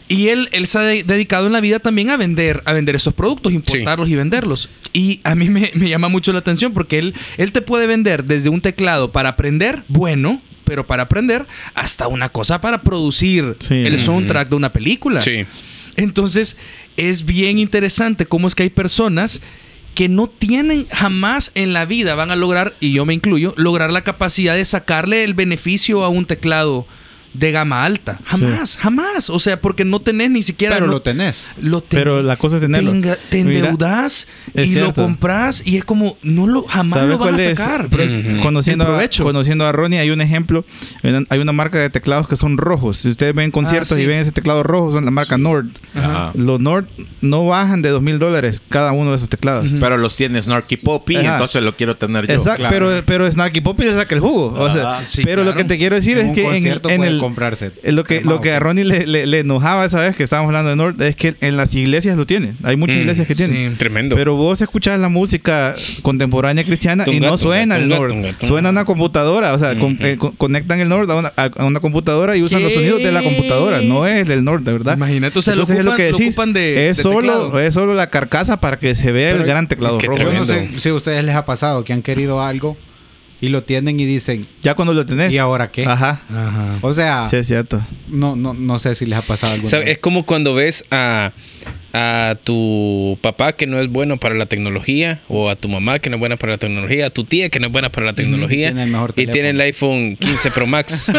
[0.07, 2.95] Y él, él se ha de- dedicado en la vida también a vender, a vender
[2.95, 3.51] estos productos,
[4.07, 4.69] y venderlos.
[4.93, 8.23] Y a mí me, me llama mucho la atención porque él, él te puede vender
[8.23, 13.73] desde un teclado para aprender, bueno, pero para aprender, hasta una cosa para producir Sí.
[13.75, 15.21] el soundtrack de una película.
[15.21, 15.45] Sí.
[15.95, 16.57] Entonces,
[16.97, 19.41] es bien interesante cómo es que hay personas
[19.93, 23.91] que no tienen jamás en la vida, van a lograr, y yo me incluyo, lograr
[23.93, 26.85] la capacidad de sacarle el beneficio a un teclado
[27.37, 28.19] de gama alta.
[28.25, 29.29] Jamás, jamás.
[29.29, 30.75] O sea, porque no tenés ni siquiera...
[30.75, 31.53] Pero no- lo tenés.
[31.61, 32.91] lo ten- Pero la cosa es tenerlo.
[32.91, 33.73] Tenga- te Mira,
[34.05, 37.87] es y lo compras y es como, no lo, jamás ¿Sabes lo van a sacar.
[37.89, 38.41] Pero Ujú.
[38.41, 40.65] conociendo, En a, conociendo a Ronnie, hay un ejemplo.
[41.29, 42.97] Hay una, marca de teclados que son rojos.
[42.97, 44.01] Si ustedes ven conciertos Ah, sí.
[44.01, 45.67] y ven ese teclado rojo, son la marca Nord.
[45.95, 46.31] Ajá.
[46.35, 46.85] Los Nord
[47.21, 49.67] no bajan de dos mil dólares cada uno de esos teclados.
[49.79, 51.33] Pero los tiene Snarky Poppy, Ajá.
[51.33, 52.33] entonces lo quiero tener yo.
[52.35, 52.73] Exacto, claro.
[52.73, 54.53] pero, pero Snarky Poppy le saca el jugo.
[54.57, 57.19] O sea, Ajá, sí, pero lo que te quiero decir es que en, en el.
[57.25, 58.59] Comprarse Lo que, quemado, lo que a.
[58.59, 61.57] Ronnie le, le- le enojaba esa vez que estábamos hablando de Nord es que en
[61.57, 62.53] las iglesias lo tiene.
[62.63, 63.71] Hay muchas Mm, iglesias que tienen.
[63.71, 63.77] sí.
[63.77, 64.15] Tremendo.
[64.15, 68.09] Pero vos escuchás la música contemporánea cristiana y Tunga, no suena tunga, el Nord.
[68.09, 68.47] tunga, tunga.
[68.47, 69.53] Suena una computadora.
[69.53, 72.61] O sea, con- eh, co- conectan el Nord a una, a- una computadora y usan
[72.63, 73.81] los sonidos de la computadora.
[73.81, 74.95] No es del Nord, de verdad.
[74.95, 76.27] Imagínate, o sea, lo Entonces es lo que lo decís.
[76.35, 79.47] ocupan de- es, de solo, es solo la carcasa para que se vea el Pero-
[79.49, 80.15] gran teclado rojo.
[80.19, 82.77] Yo no sé si a ustedes les ha pasado que han querido algo
[83.45, 85.31] y lo tienen y dicen, Ya cuando lo tenés.
[85.33, 85.85] ¿y ahora qué?
[85.85, 86.19] Ajá.
[86.81, 87.81] O sea, Sí, es cierto.
[88.09, 89.83] no, no, no sé si les ha pasado alguna ¿Sabe?
[89.83, 89.97] Es vez.
[89.99, 91.31] como cuando ves a,
[91.93, 96.09] a tu papá que no es bueno para la tecnología, o a tu mamá que
[96.09, 98.13] no es buena para la tecnología, a tu tía que no es buena para la
[98.13, 100.93] tecnología, tiene el mejor y tiene el iPhone 15 Pro Max.
[101.11, 101.13] Se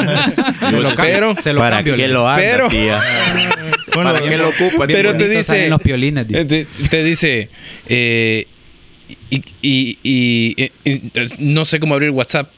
[0.80, 3.00] lo pero, Se lo ¿Para cambio, qué lo anda, Pero- tía?
[3.94, 4.86] ¿Para qué lo ocupa?
[4.86, 6.40] Pero te bonitos salen dice, los piolines, dice.
[6.40, 7.48] eh, te, te dice,
[7.88, 8.46] eh,
[9.30, 11.02] y, y- y- y-
[11.38, 12.50] no sé cómo abrir WhatsApp.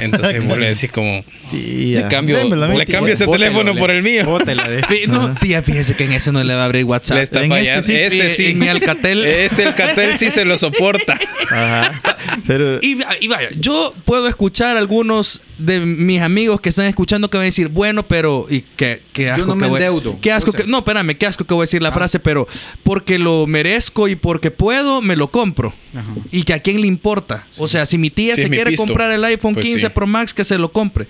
[0.00, 2.02] Entonces vos le decís como, Tía.
[2.02, 2.94] le cambio, Démelo le tía.
[2.98, 4.26] cambio ese Bótelo, teléfono le- por el mío.
[4.26, 4.68] Bótela
[5.08, 7.16] No, tía, fíjese que en ese no le va a abrir WhatsApp.
[7.16, 7.86] Le está En este fallando.
[7.86, 8.46] sí, Este sí.
[8.48, 9.24] en mi Alcatel.
[9.26, 11.18] Este Alcatel sí se lo soporta.
[11.50, 12.00] Ajá.
[12.46, 12.80] Pero.
[12.82, 17.44] Y, y vaya, yo puedo escuchar algunos de mis amigos que están escuchando que van
[17.44, 18.46] a decir, bueno, pero.
[18.50, 20.18] Y qué, qué asco no que me voy- endeudo.
[20.20, 20.70] Qué asco O sea- que.
[20.70, 22.46] No, espérame, qué asco que voy a decir la frase, pero
[22.82, 25.72] porque lo merezco y porque puedo, me lo compro.
[25.94, 26.04] Ajá.
[26.30, 27.44] Y que a quién le importa.
[27.58, 28.86] O sea, si mi tía Sí, se quiere pisto.
[28.86, 29.92] comprar el iPhone Pues 15 sí.
[29.94, 31.06] Pro Max, que se lo compre.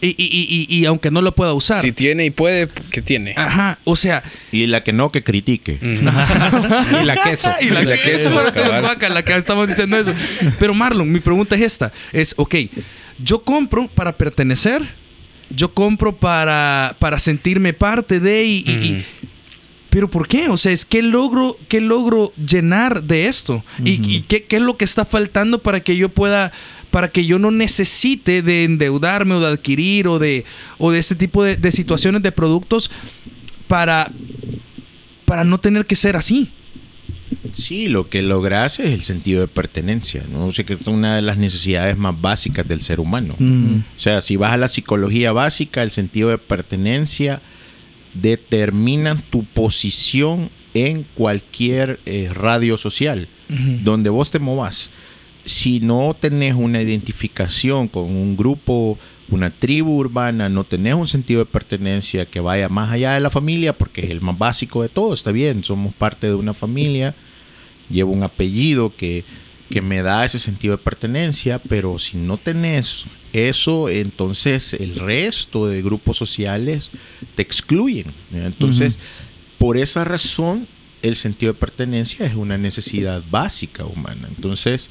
[0.00, 1.82] Y, y- y- y- y aunque no lo pueda usar.
[1.82, 3.34] Si tiene y puede, ¿qué tiene?
[3.36, 5.78] Ajá, o sea, Y la que no, que critique.
[5.82, 7.50] y la queso.
[7.60, 8.80] y la, La queso, queso, cabal.
[8.82, 10.14] guácala, que estamos diciendo eso.
[10.58, 12.54] Pero Marlon, mi pregunta es esta: es, ok,
[13.22, 14.82] yo compro para pertenecer,
[15.50, 19.04] yo compro para, para sentirme parte de y, y- y- Ujú.
[19.90, 20.48] pero ¿por qué?
[20.48, 24.62] O sea, es que logro, qué logro llenar de esto y, y qué, qué es
[24.62, 26.52] lo que está faltando para que yo pueda
[26.90, 30.44] para que yo no necesite de endeudarme o de adquirir o de,
[30.78, 32.90] o de este tipo de, de situaciones de productos
[33.68, 34.10] para,
[35.26, 36.48] para no tener que ser así.
[37.54, 40.46] Sí, lo que logras es el sentido de pertenencia, ¿no?
[40.46, 43.34] O sea, que es una de las necesidades más básicas del ser humano.
[43.38, 43.78] Mm.
[43.96, 47.40] O sea, si vas a la psicología básica, el sentido de pertenencia
[48.14, 53.28] determina tu posición en cualquier eh, radio social,
[53.82, 54.90] donde vos te movas.
[55.44, 61.40] Si no tenés una identificación con un grupo, una tribu urbana, no tenés un sentido
[61.40, 64.88] de pertenencia que vaya más allá de la familia, porque es el más básico de
[64.88, 67.14] todo, está bien, somos parte de una familia,
[67.90, 69.24] llevo un apellido que,
[69.70, 75.66] que me da ese sentido de pertenencia, pero si no tenés eso, entonces el resto
[75.66, 76.90] de grupos sociales
[77.34, 78.06] te excluyen.
[78.32, 78.98] Entonces,
[79.58, 80.66] por esa razón,
[81.02, 84.28] el sentido de pertenencia es una necesidad básica humana.
[84.28, 84.88] Entonces,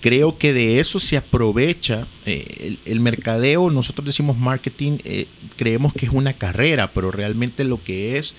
[0.00, 3.70] creo que de eso se aprovecha eh, el, el mercadeo.
[3.70, 8.34] Nosotros decimos marketing, eh, creemos que es una carrera, pero realmente lo que es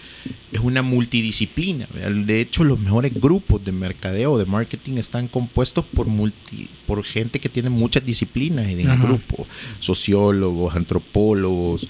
[0.52, 1.88] es una multidisciplina.
[2.26, 7.40] De hecho, los mejores grupos de mercadeo, de marketing, están compuestos por, multi, por gente
[7.40, 9.48] que tiene muchas disciplinas en el grupo.
[9.80, 11.88] Sociólogos, antropólogos,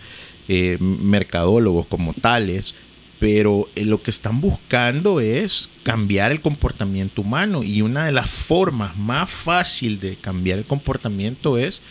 [0.47, 2.75] eh, mercadólogos como tales.
[3.21, 8.31] Pero eh, lo que están buscando es cambiar el comportamiento humano y una de las
[8.31, 11.83] formas más fácil de cambiar el comportamiento es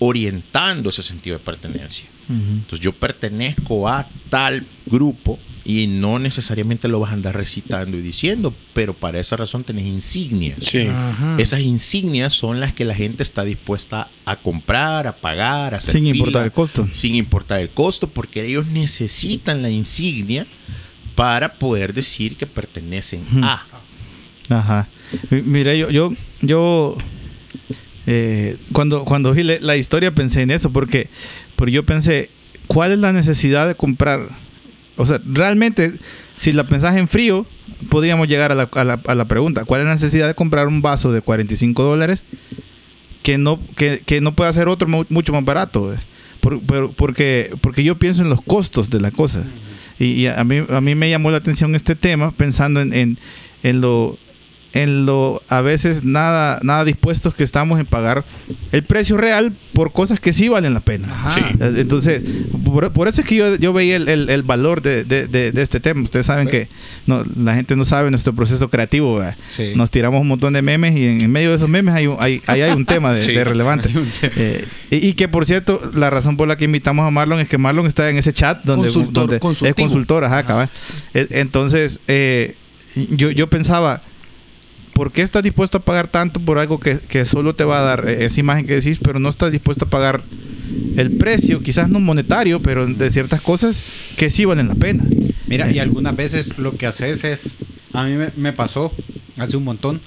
[0.00, 2.06] orientando ese sentido de pertenencia.
[2.28, 8.00] Entonces yo pertenezco a tal grupo y no necesariamente lo vas a andar recitando y
[8.00, 10.58] diciendo, pero para esa razón tenés insignias.
[10.62, 10.88] Sí.
[11.36, 15.92] Esas insignias son las que la gente está dispuesta a comprar, a pagar, a hacer
[15.96, 16.88] Sin importar el costo.
[16.90, 20.46] Sin importar el costo, porque ellos necesitan la insignia
[21.14, 23.62] para poder decir que pertenecen a.
[24.48, 24.88] Ajá.
[25.28, 26.96] Mi- Mira, yo, yo, yo
[28.06, 31.08] eh, cuando, cuando vi la historia pensé en eso, porque,
[31.56, 32.30] porque yo pensé,
[32.68, 34.28] ¿cuál es la necesidad de comprar?
[34.98, 35.94] O sea, realmente,
[36.36, 37.46] si la pensás en frío,
[37.88, 40.66] podríamos llegar a la, a la- a la pregunta, ¿cuál es la necesidad de comprar
[40.68, 42.24] un vaso de 45 dólares
[43.22, 45.82] que no, que, que no puede hacer otro mu- mucho más barato?
[45.86, 45.96] güey?
[46.40, 49.42] Por- pero- porque, porque yo pienso en los costos de la cosa.
[49.98, 53.18] Y, y a, mí, a mí me llamó la atención este tema pensando en, en,
[53.64, 54.16] en lo
[54.74, 58.24] en lo a veces nada nada dispuestos que estamos en pagar
[58.70, 61.08] el precio real por cosas que sí valen la pena.
[61.32, 61.40] Sí.
[61.60, 62.22] Eh, Entonces,
[62.64, 65.52] por, por eso es que yo, yo veía el, el- el valor de, de- de-
[65.52, 66.02] de este tema.
[66.02, 66.68] Ustedes saben que
[67.06, 69.22] no, la gente no sabe nuestro proceso creativo.
[69.74, 72.16] Nos tiramos un montón de memes y en, en medio de esos memes hay, un-
[72.20, 73.32] hay, ahí hay un tema de, Sí.
[73.32, 73.88] de relevante.
[74.36, 77.48] Eh, y, y que por cierto, la razón por la que invitamos a Marlon es
[77.48, 79.36] que Marlon está en ese chat donde, Consultor- donde
[79.68, 80.24] es consultor.
[80.24, 80.68] Ajá.
[81.14, 82.54] Eh, Entonces, eh,
[83.10, 84.02] yo, yo pensaba,
[84.98, 87.82] ¿por qué estás dispuesto a pagar tanto por algo que, que solo te va a
[87.82, 90.22] dar eh, esa imagen que decís, pero no estás dispuesto a pagar
[90.96, 93.82] el precio, quizás no monetario, pero de ciertas cosas
[94.16, 95.04] que sí valen la pena?
[95.46, 97.42] Mira, Eh, y algunas veces lo que haces es,
[97.92, 98.92] a mí me, me pasó
[99.38, 100.00] hace un montón,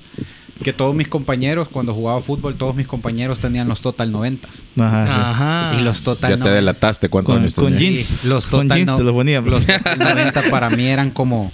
[0.62, 4.48] que todos mis compañeros, cuando jugaba fútbol, todos mis compañeros tenían los Total 90.
[4.78, 5.12] Ajá, sí.
[5.16, 5.78] Ajá.
[5.80, 6.56] Y los Total Ya te 90.
[6.56, 7.80] delataste cuántos Con- años con tenías?
[8.10, 8.24] jeans.
[8.26, 9.42] los Con Total, jeans no- te los ponía.
[9.42, 11.52] los Total 90 para mí eran como,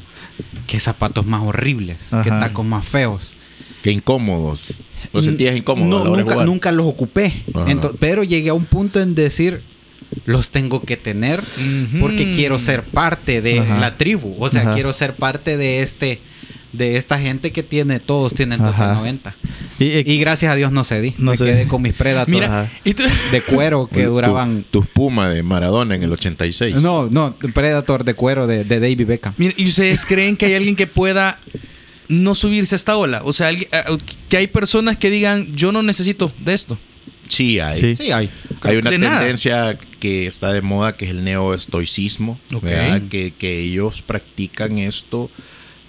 [0.68, 2.40] qué zapatos más horribles, qué Ajá.
[2.40, 3.34] tacos más feos.
[3.84, 4.62] Qué incómodos.
[5.14, 6.02] ¿Lo sentías incómodo?
[6.02, 7.34] a No, nunca, los ocupé.
[8.00, 9.62] Pero llegué a un punto en decir,
[10.26, 11.44] los tengo que tener
[12.00, 13.78] porque quiero ser parte de Ajá.
[13.80, 14.36] la tribu.
[14.40, 14.74] O sea, Ajá.
[14.74, 16.20] quiero ser parte de este
[16.78, 18.72] de esta gente que tiene, todos tienen Ajá.
[18.72, 19.36] Total 90.
[19.80, 21.14] Y, eh, Y gracias a Dios no cedí.
[21.18, 21.50] No Me cedí.
[21.50, 22.72] quedé con mis Predators Mira, Ajá.
[22.84, 24.64] y tú- de cuero que Tu- duraban...
[24.72, 26.76] Tus Puma de Maradona en el 86.
[26.82, 29.34] No, no, Predator de cuero de, de David Beckham.
[29.38, 31.40] Mira, ¿y ustedes creen que hay alguien que pueda
[32.08, 33.22] no subirse a esta ola?
[33.26, 33.52] O sea,
[34.30, 36.78] que hay personas que digan, yo no necesito de esto.
[37.28, 37.80] Sí, hay.
[37.80, 37.96] Sí.
[37.98, 38.30] Sí, hay.
[38.62, 39.20] Hay una De nada.
[39.20, 42.64] tendencia que está de moda que es el neoestoicismo, Ok.
[42.64, 43.02] ¿verdad?
[43.10, 45.30] que, que ellos practican esto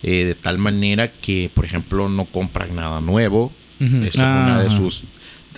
[0.02, 3.52] eh, de tal manera que, por ejemplo, no compran nada nuevo.
[3.80, 4.76] Esa es una de Ajá.
[4.76, 5.04] sus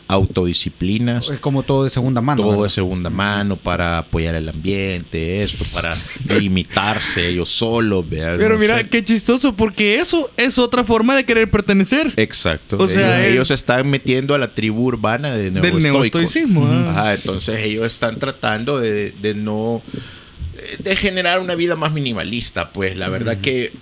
[0.08, 1.28] autodisciplinas.
[1.30, 2.42] Es como todo de segunda mano.
[2.42, 2.64] todo ¿verdad?
[2.64, 5.94] de segunda mano para apoyar el ambiente, esto, para
[6.28, 8.08] limitarse ellos solos.
[8.08, 8.36] ¿verdad?
[8.38, 8.88] Pero No mira, sé.
[8.88, 12.12] qué chistoso, porque eso es otra forma de querer pertenecer.
[12.16, 12.76] Exacto.
[12.78, 15.82] O sea, ellos, es- ellos se están metiendo a la tribu urbana de Del neoestoicos.
[15.82, 16.90] neoestoicismo, ah.
[16.90, 19.82] Ajá, entonces ellos están tratando de, de no
[20.84, 23.72] de generar una vida más minimalista, pues la verdad que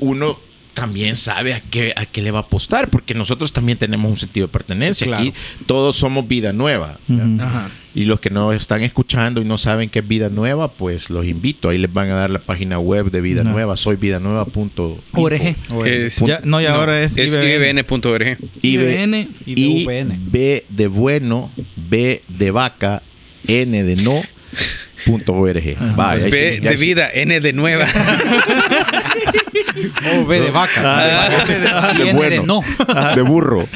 [0.00, 0.38] uno
[0.74, 4.16] también sabe a qué, a qué le va a apostar, porque nosotros también tenemos un
[4.18, 5.06] sentido de pertenencia.
[5.06, 5.22] Claro.
[5.24, 5.34] Aquí
[5.66, 6.98] todos somos vida nueva.
[7.40, 7.70] Ajá.
[7.92, 11.26] Y los que no están escuchando y no saben qué es Vida Nueva, pues los
[11.26, 11.70] invito.
[11.70, 13.50] Ahí les van a dar la página web de Vida No.
[13.50, 15.00] Nueva, soyvidanueva.info.
[15.14, 15.56] Org.
[15.84, 17.80] Es, Ya- no, y ahora es es IBN.
[17.80, 18.38] ibn.org.
[18.62, 20.16] IBN, y I, VN.
[20.30, 23.02] B de bueno, B de vaca,
[23.48, 24.22] N de no,
[25.04, 25.76] punto org.
[25.96, 27.88] Vaya, B de vida, N de nueva.
[30.16, 30.70] O B de vaca.
[30.84, 31.94] Ah, de, vaca.
[32.04, 33.14] de bueno, de no.
[33.14, 33.66] de burro.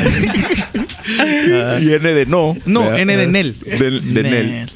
[1.81, 2.57] y N de no.
[2.67, 2.95] No.
[2.97, 3.59] N de Nel.
[3.61, 4.71] De, de Nel.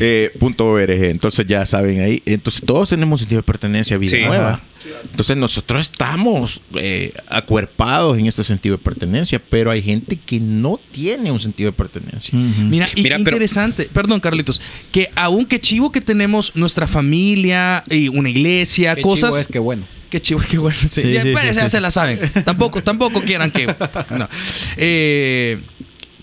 [0.00, 0.90] Eh, punto org.
[0.90, 2.22] Entonces ya saben ahí.
[2.26, 4.22] Entonces todos tenemos sentido de pertenencia a vida Sí.
[4.24, 4.48] nueva.
[4.54, 4.62] Ajá.
[5.10, 10.78] Entonces nosotros estamos eh, acuerpados en este sentido de pertenencia, pero hay gente que no
[10.92, 12.38] tiene un sentido de pertenencia.
[12.38, 13.88] Mira, y Mira, qué pero- interesante.
[13.92, 14.60] Perdón, Carlitos.
[14.92, 19.30] Que aún que chivo que tenemos nuestra familia y una iglesia, Qué cosas.
[19.30, 19.84] chivo es que bueno.
[20.14, 20.78] Qué chivo, qué bueno.
[20.86, 22.20] Sí, ya se la saben.
[22.44, 23.66] Tampoco, tampoco quieran que.
[23.66, 24.28] No.
[24.76, 25.58] Eh,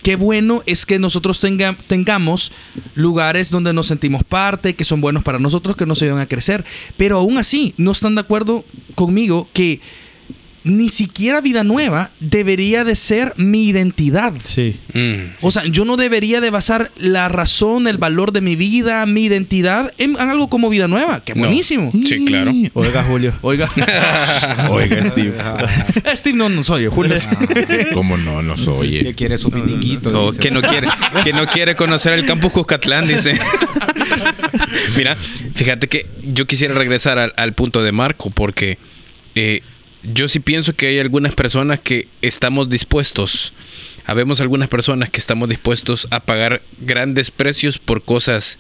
[0.02, 2.54] qué bueno es que nosotros tenga- tengamos
[2.96, 6.64] lugares donde nos sentimos parte, que son buenos para nosotros, que nos ayudan a crecer.
[6.96, 8.64] Pero aún así, no están de acuerdo
[8.96, 9.82] conmigo que
[10.64, 14.34] ni siquiera vida nueva debería de ser mi identidad.
[14.44, 14.80] Sí.
[14.94, 15.34] Mm.
[15.42, 19.26] O sea, yo no debería de basar la razón, el valor de mi vida, mi
[19.26, 21.24] identidad en, en algo como vida nueva.
[21.24, 21.40] ¡Qué No.
[21.42, 21.92] buenísimo!
[22.06, 22.54] Sí, claro.
[22.74, 23.34] Oiga, Julio.
[23.42, 23.72] Oiga.
[24.70, 25.34] Oiga, Steve.
[26.16, 27.16] Steve no, no soy yo, Julio.
[27.94, 28.42] ¿Cómo no?
[28.42, 29.02] No soy.
[29.04, 30.10] Que quiere su finiquito.
[30.26, 30.42] O dice.
[30.42, 30.88] que no quiere,
[31.24, 33.34] que no quiere conocer el campus Cuscatlán, dice.
[34.98, 35.16] Mira,
[35.56, 38.78] fíjate que yo quisiera regresar al, al punto de Marco, porque
[39.36, 39.62] eh,
[40.04, 43.54] yo sí pienso que hay algunas personas que estamos dispuestos,
[44.06, 48.58] habemos algunas personas que estamos dispuestos a pagar grandes precios por cosas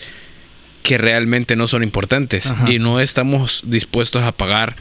[0.83, 2.71] que realmente no son importantes Ajá.
[2.71, 4.75] y no estamos dispuestos a pagar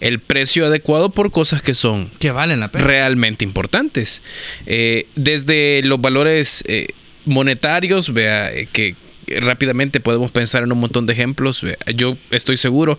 [0.00, 2.84] el precio adecuado por cosas que son Que valen la pena.
[2.86, 4.20] realmente importantes.
[4.66, 6.88] Eh, desde los valores eh,
[7.24, 8.96] monetarios, vea, eh, que
[9.28, 11.62] rápidamente podemos pensar en un montón de ejemplos.
[11.62, 12.98] vea, yo estoy seguro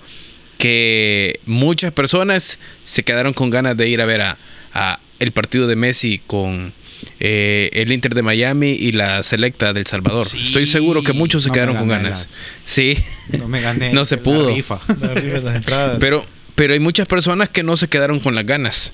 [0.58, 4.38] que muchas personas se quedaron con ganas de ir a ver a,
[4.74, 6.74] a el partido de Messi con
[7.20, 10.28] eh, el Inter de Miami y la Selecta del Salvador.
[10.28, 10.42] Sí.
[10.44, 12.28] Estoy seguro que muchos se No quedaron con ganas.
[12.28, 12.30] las-
[12.66, 12.98] Sí.
[13.38, 13.92] No me gané.
[13.94, 14.50] No se la pudo.
[14.56, 14.80] rifa.
[15.44, 15.98] las entradas.
[16.00, 18.94] Pero, pero hay muchas personas que no se quedaron con las ganas,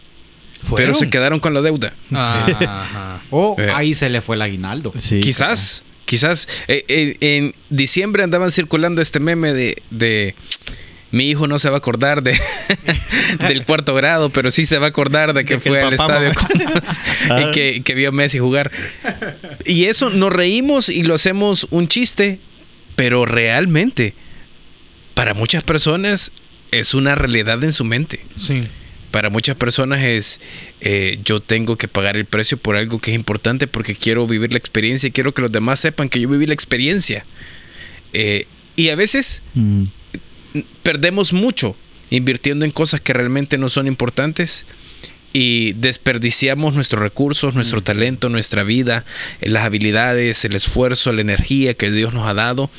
[0.63, 0.87] ¿Fueron?
[0.87, 1.93] pero se quedaron con la deuda.
[2.13, 3.21] Ajá.
[3.29, 3.69] O Eh.
[3.73, 4.91] ahí se le fue el aguinaldo.
[4.97, 6.47] Sí, Quizás, quizás.
[6.67, 10.35] Eh, eh, en diciembre andaban circulando este meme de, de
[11.11, 12.39] mi hijo no se va a acordar de
[13.47, 15.93] del cuarto grado, pero sí se va a acordar de que De que fue al
[15.93, 18.71] estadio con- y que, que vio a Messi jugar.
[19.65, 22.39] Y eso nos reímos y lo hacemos un chiste,
[22.95, 24.13] pero realmente
[25.13, 26.31] para muchas personas
[26.71, 28.19] es una realidad en su mente.
[28.35, 28.61] Sí.
[29.11, 30.39] Para muchas personas es
[30.81, 34.51] eh, yo tengo que pagar el precio por algo que es importante porque quiero vivir
[34.51, 37.25] la experiencia y quiero que los demás sepan que yo viví la experiencia.
[38.13, 38.45] Eh,
[38.75, 39.85] y a veces Mm.
[40.83, 41.75] Perdemos mucho
[42.09, 44.65] invirtiendo en cosas que realmente no son importantes
[45.31, 49.05] y desperdiciamos nuestros recursos, nuestro talento, nuestra vida,
[49.41, 52.71] las habilidades, el esfuerzo, la energía que Dios nos ha dado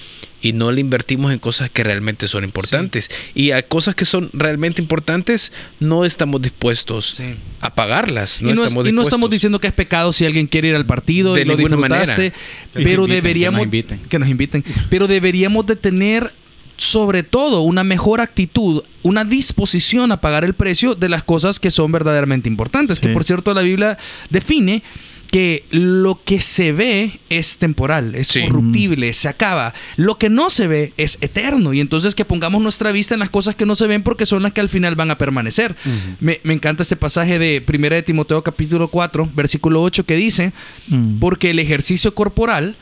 [0.42, 3.08] y no le invertimos en cosas que realmente son importantes.
[3.36, 7.34] Y a cosas que son realmente importantes no estamos dispuestos Sí.
[7.60, 8.42] a pagarlas.
[8.42, 9.30] No y, no, es- estamos y no estamos dispuestos.
[9.30, 12.16] diciendo que es pecado si alguien quiere ir al partido De y lo ninguna disfrutaste,
[12.16, 12.34] manera.
[12.34, 14.00] Que pero nos inviten, deberíamos que nos inviten.
[14.08, 16.32] que nos inviten, pero deberíamos de tener
[16.80, 21.70] sobre todo una mejor actitud, una disposición a pagar el precio de las cosas que
[21.70, 23.98] son verdaderamente importantes, que por cierto la Biblia
[24.30, 24.82] define
[25.30, 28.40] que lo que se ve es temporal, es Sí.
[28.40, 29.74] corruptible, se acaba.
[29.96, 31.74] Lo que no se ve es eterno.
[31.74, 34.42] Y entonces que pongamos nuestra vista en las cosas que no se ven porque son
[34.42, 35.76] las que al final van a permanecer.
[36.18, 40.52] me, me encanta ese pasaje de 1 de Timoteo capítulo 4, versículo 8 que dice,
[40.88, 41.18] Mm.
[41.20, 42.74] porque el ejercicio corporal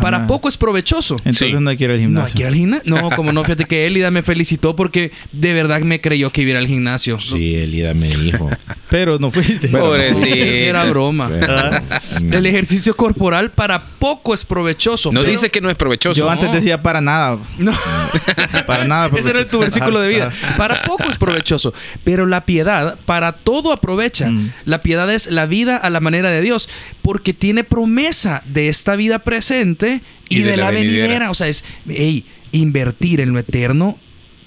[0.00, 0.28] para nada.
[0.28, 1.16] poco es provechoso.
[1.18, 1.56] Entonces Sí.
[1.60, 2.26] no hay que ir al No, gimnasio.
[2.28, 2.94] hay que ir al gimnasio.
[3.00, 6.48] No, como no, fíjate que Elida me felicitó porque de verdad me creyó que iba
[6.48, 7.18] a ir al gimnasio.
[7.20, 8.50] Sí, Elida me dijo.
[8.88, 9.68] Pero no fuiste.
[9.68, 10.34] Pobrecito.
[10.36, 11.28] Era broma.
[11.28, 15.10] Pero- El ejercicio corporal para poco es provechoso.
[15.12, 16.18] No pero- dice que no es provechoso.
[16.18, 17.38] Yo antes decía para nada.
[17.58, 17.72] No.
[18.66, 19.10] Para nada.
[19.16, 20.26] Ese era tu versículo de vida.
[20.28, 20.56] Ajá.
[20.56, 21.72] Para poco es provechoso.
[22.04, 24.30] Pero la piedad, para todo aprovecha.
[24.30, 24.52] Mm.
[24.64, 26.68] La piedad es la vida a la manera de Dios.
[27.02, 29.85] Porque tiene promesa de esta vida presente
[30.28, 31.30] y, de, la, venidera.
[31.30, 33.98] O sea, es, hey, invertir en lo eterno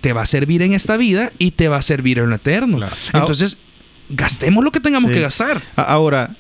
[0.02, 2.78] te va a servir en esta vida y te va a servir en lo eterno.
[2.78, 2.95] Claro.
[3.14, 3.57] Entonces,
[4.09, 5.16] gastemos lo que tengamos Sí.
[5.16, 5.61] que gastar.
[5.76, 6.32] Ahora,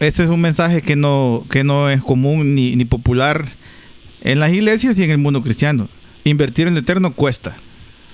[0.00, 3.48] ese es un mensaje que no, que no es común ni, ni popular
[4.22, 5.88] en las iglesias y en el mundo cristiano.
[6.24, 7.56] Invertir en lo eterno cuesta.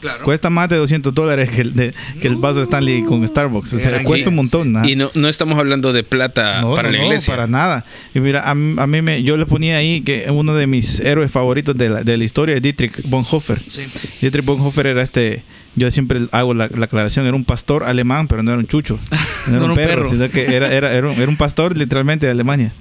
[0.04, 0.24] Claro.
[0.24, 3.72] Cuesta más de 200 dólares que el, de- que el vaso de Stanley con Starbucks.
[3.72, 4.76] O sea, cuesta un montón.
[4.76, 4.86] ajá.
[4.86, 7.32] Y no, no estamos hablando de plata No, para no, la no, iglesia.
[7.34, 7.84] para nada.
[8.14, 11.00] Y mira, a, mí- a mí me, yo le ponía ahí que uno de mis
[11.00, 13.60] héroes favoritos de la, de la historia es Dietrich Bonhoeffer.
[13.66, 13.82] Sí.
[14.20, 15.42] Dietrich Bonhoeffer era este,
[15.74, 18.98] yo siempre hago la, la aclaración, era un pastor alemán, pero no era un chucho.
[19.46, 22.32] No era un perro, sino que era, era, era, un, era un pastor literalmente de
[22.32, 22.72] Alemania.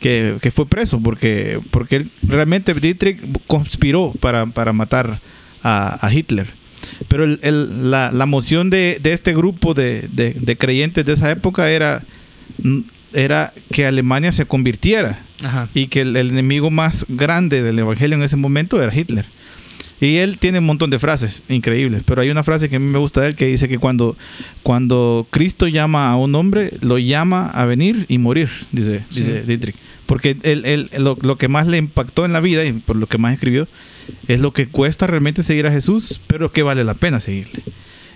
[0.00, 5.18] Que, que fue preso porque, porque él, realmente Dietrich conspiró para, para matar
[5.62, 6.48] a, a Hitler.
[7.08, 11.12] Pero el- el- la, la moción de, de este grupo de, de- de creyentes de
[11.12, 12.02] esa época era,
[12.62, 12.80] mm,
[13.14, 15.68] era que Alemania se convirtiera Ajá.
[15.74, 19.24] y que el, el enemigo más grande del evangelio en ese momento era Hitler.
[20.00, 22.86] Y él tiene un montón de frases increíbles, pero hay una frase que a mí
[22.86, 24.16] me gusta de él que dice que cuando,
[24.62, 29.20] cuando Cristo llama a un hombre, lo llama a venir y morir, dice, Sí.
[29.20, 29.74] dice Dietrich.
[30.06, 33.06] Porque él, él- lo, lo que más le impactó en la vida y por lo
[33.08, 33.66] que más escribió
[34.28, 37.62] es lo que cuesta realmente seguir a Jesús, pero que vale la pena seguirle.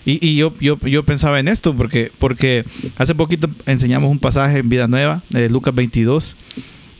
[0.04, 2.64] Y, y yo, yo, yo pensaba en esto porque, porque
[2.96, 6.34] hace poquito enseñamos un pasaje en Vida Nueva, de Lucas 22,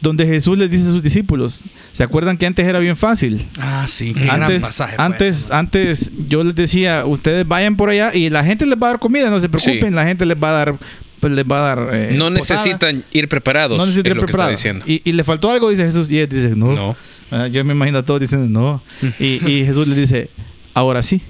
[0.00, 1.62] donde Jesús les dice a sus discípulos,
[1.92, 3.44] ¿se acuerdan que antes era bien fácil?
[3.58, 4.14] Ah, sí.
[4.14, 5.56] Qué gran Antes, pasaje antes, ese, ¿no?
[5.56, 8.98] antes yo les decía, ustedes vayan por allá y la gente les va a dar
[9.00, 9.94] comida, no se preocupen, Sí.
[9.94, 10.74] la gente les va a dar,
[11.20, 11.96] pues, les va a dar.
[11.96, 12.60] eh, no posada.
[12.64, 13.78] necesitan ir preparados.
[13.78, 14.58] No necesitan es ir lo que está preparados.
[14.60, 14.84] diciendo.
[14.88, 16.72] Y, y le faltó algo, dice Jesús, y él dice, no.
[16.72, 16.96] No.
[17.32, 18.82] Ah, yo me imagino a todos diciendo, no.
[19.18, 20.28] Y, y Jesús les dice,
[20.74, 21.20] ahora sí,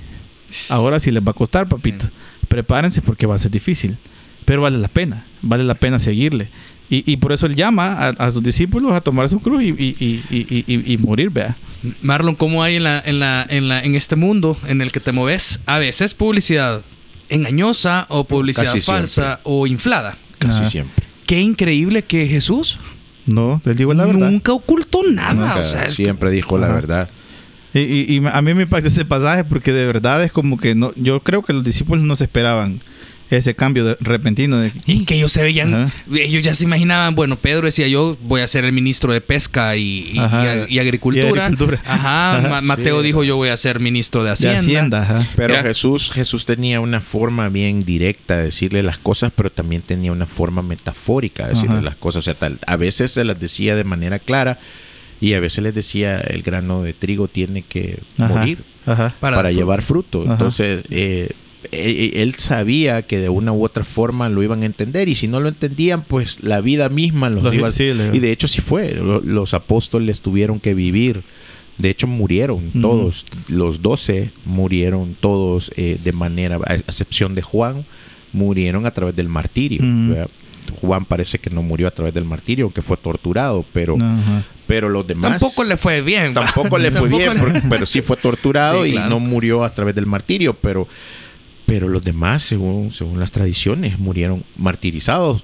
[0.69, 2.07] ahora sí les va a costar, papito.
[2.49, 3.97] Prepárense porque va a ser difícil,
[4.45, 6.49] pero vale la pena, vale la pena seguirle.
[6.91, 9.69] Y, y por eso él llama a, a sus discípulos a tomar su cruz y,
[9.69, 11.57] y- y- y- y- y morir, vea.
[12.03, 15.01] Marlon, ¿cómo hay en, la, en, la, en, la, en este mundo en el que
[15.01, 16.83] te moves a veces publicidad
[17.31, 19.41] engañosa o publicidad Casi falsa siempre.
[19.45, 20.17] o inflada?
[20.39, 20.69] Casi Ah.
[20.69, 21.05] siempre.
[21.27, 22.79] Qué increíble que Jesús
[23.27, 23.61] No,
[23.95, 24.31] la verdad.
[24.31, 25.35] nunca ocultó nada.
[25.35, 27.09] Nunca, o sea, es- siempre dijo la verdad.
[27.75, 30.75] Y, y- y a mí me impacta ese pasaje porque de verdad es como que
[30.75, 32.81] no, yo creo que los discípulos no se esperaban
[33.37, 35.93] ese cambio de- repentino de Y que ellos se veían, Ajá.
[36.15, 39.77] ellos ya se imaginaban, bueno, Pedro decía yo voy a ser el ministro de pesca
[39.77, 40.67] y, y- Ajá.
[40.69, 41.25] y- y agricultura.
[41.27, 41.81] Y agricultura.
[41.87, 42.67] Ajá, Ajá, Ma- sí.
[42.67, 44.59] Mateo dijo yo voy a ser ministro de de Hacienda.
[44.61, 45.03] Hacienda.
[45.03, 45.15] ajá.
[45.37, 45.63] Pero Mira.
[45.63, 50.27] Jesús, Jesús tenía una forma bien directa de decirle las cosas, pero también tenía una
[50.27, 51.83] forma metafórica de decirle Ajá.
[51.85, 52.19] las cosas.
[52.21, 54.59] O sea, tal, a veces se las decía de manera clara
[55.21, 59.15] y a veces les decía el grano de trigo tiene que Ajá, morir ajá.
[59.21, 60.23] Para para, llevar fruto.
[60.23, 60.33] Ajá.
[60.33, 61.31] Entonces, eh,
[61.71, 65.39] él sabía que de una u otra forma lo iban a entender y si no
[65.41, 67.71] lo entendían, pues la vida misma los Los- iba a...
[67.71, 68.95] sí, Y de hecho sí fue.
[68.95, 71.23] Lo- Los apóstoles tuvieron que vivir.
[71.79, 73.25] De hecho murieron todos.
[73.49, 77.85] Los doce murieron todos eh, de manera, a excepción de Juan,
[78.33, 79.83] murieron a través del martirio.
[80.81, 83.97] Juan parece que no murió a través del martirio, que fue torturado, pero,
[84.67, 85.33] pero los demás...
[85.41, 86.35] Tampoco le fue bien.
[86.35, 89.11] Tampoco le fue Tampoco bien, le- porque- pero sí fue torturado Sí, y claro.
[89.11, 90.87] no murió a través del martirio, pero,
[91.73, 95.43] pero los demás, según, según las tradiciones, murieron martirizados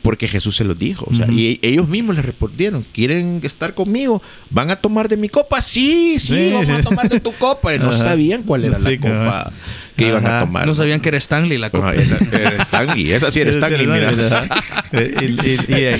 [0.00, 1.06] porque Jesús se los dijo.
[1.06, 1.26] O sea.
[1.30, 4.22] Y ellos mismos le respondieron, ¿quieren estar conmigo?
[4.48, 5.60] ¿Van a tomar de mi copa?
[5.60, 7.74] Sí, sí, Sí, vamos a tomar de tu copa.
[7.74, 8.04] Y no Ajá.
[8.04, 9.52] sabían cuál era Sí, la copa.
[9.98, 10.66] Que iban a tomar.
[10.66, 11.92] No sabían que era Stanley la copa.
[11.94, 14.12] Era, era Stanley, esa sí era Stanley, mira.
[14.92, 15.58] Y, y-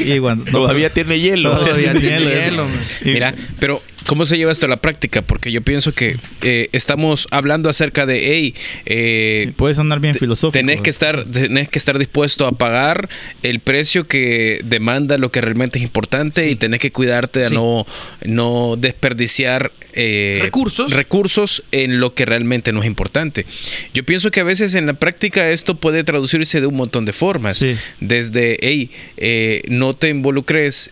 [0.08, 1.56] y- y cuando- Todavía tiene hielo.
[1.58, 2.66] Todavía tiene hielo.
[3.04, 5.20] Mira, pero ¿cómo se lleva esto a la práctica?
[5.22, 8.54] Porque yo pienso que eh, estamos hablando acerca de, hey,
[8.86, 10.52] eh, sí, puede sonar bien filosófico.
[10.58, 13.08] tenés que estar tenés que estar dispuesto a pagar
[13.42, 16.50] el precio que demanda lo que realmente es importante Sí.
[16.50, 17.54] y tenés que cuidarte Sí.
[17.54, 17.86] no
[18.24, 20.92] no desperdiciar eh, Recursos.
[20.92, 23.46] recursos en lo que realmente no es importante.
[23.94, 27.12] Yo pienso que a veces en la práctica esto puede traducirse de un montón de
[27.12, 27.58] formas.
[27.58, 27.76] Sí.
[28.00, 30.90] Desde, hey, eh, no te involucres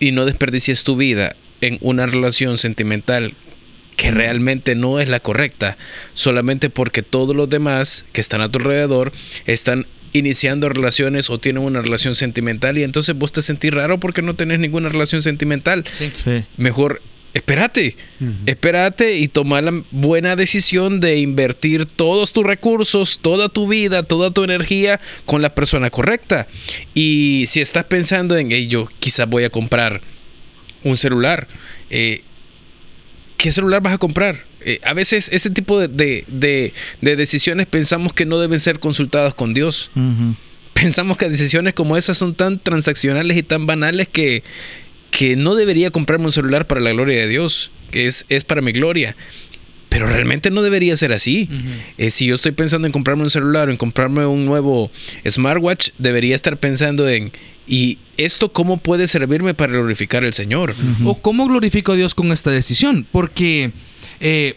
[0.00, 3.34] y no desperdicies tu vida en una relación sentimental
[3.96, 5.76] que realmente no es la correcta,
[6.14, 9.12] solamente porque todos los demás que están a tu alrededor
[9.46, 14.22] están iniciando relaciones o tienen una relación sentimental y entonces vos te sentís raro porque
[14.22, 15.84] no tenés ninguna relación sentimental.
[15.90, 16.10] Sí.
[16.24, 16.44] Sí.
[16.56, 17.02] Mejor
[17.34, 17.96] espérate,
[18.46, 24.30] espérate y toma la buena decisión de invertir todos tus recursos, toda tu vida, toda
[24.30, 26.46] tu energía con la persona correcta.
[26.94, 30.00] Y si estás pensando en ello, quizás voy a comprar
[30.84, 31.46] un celular.
[31.90, 32.22] eh,
[33.36, 34.42] ¿Qué celular vas a comprar?
[34.64, 36.72] Eh, a veces ese tipo de, de- de-
[37.02, 39.90] de decisiones pensamos que no deben ser consultadas con Dios
[40.72, 44.42] pensamos que decisiones como esas son tan transaccionales y tan banales que,
[45.14, 48.62] que no debería comprarme un celular para la gloria de Dios, que es, es para
[48.62, 49.14] mi gloria.
[49.88, 51.48] Pero realmente no debería ser así.
[51.98, 54.90] Eh, si yo estoy pensando en comprarme un celular o en comprarme un nuevo
[55.24, 57.30] smartwatch, debería estar pensando en,
[57.68, 60.74] ¿y esto cómo puede servirme para glorificar al Señor?
[61.04, 63.06] ¿O cómo glorifico a Dios con esta decisión?
[63.12, 63.70] Porque,
[64.18, 64.56] eh,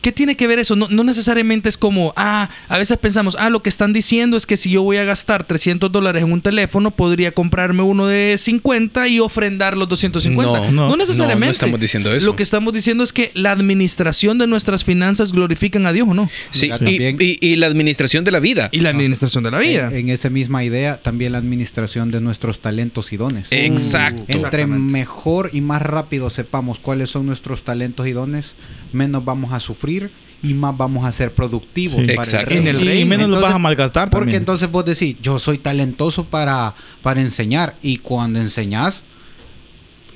[0.00, 0.76] ¿qué tiene que ver eso?
[0.76, 4.46] No, no necesariamente es como, ah, a veces pensamos, ah, lo que están diciendo es
[4.46, 8.36] que si yo voy a gastar 300 dólares en un teléfono, podría comprarme uno de
[8.38, 10.60] 50 y ofrendar los 250.
[10.60, 11.46] No, No, no, necesariamente.
[11.46, 12.26] no estamos diciendo eso.
[12.26, 16.14] Lo que estamos diciendo es que la administración de nuestras finanzas glorifican a Dios o
[16.14, 16.28] no.
[16.50, 18.68] Sí, Mira, y, también- y- y la administración de la vida.
[18.72, 19.88] Y la administración de la vida.
[19.88, 23.48] En, en esa misma idea, también la administración de nuestros talentos y dones.
[23.50, 24.24] Exacto.
[24.28, 28.54] Entre mejor y más rápido sepamos cuáles son nuestros talentos y dones,
[28.92, 30.10] menos vamos a sufrir
[30.42, 32.12] y más vamos a ser productivos Sí.
[32.14, 33.06] para el En el y reino.
[33.06, 34.42] menos lo Entonces, vas a malgastar Porque también.
[34.42, 39.02] entonces vos decís, yo soy talentoso para, para enseñar y cuando enseñás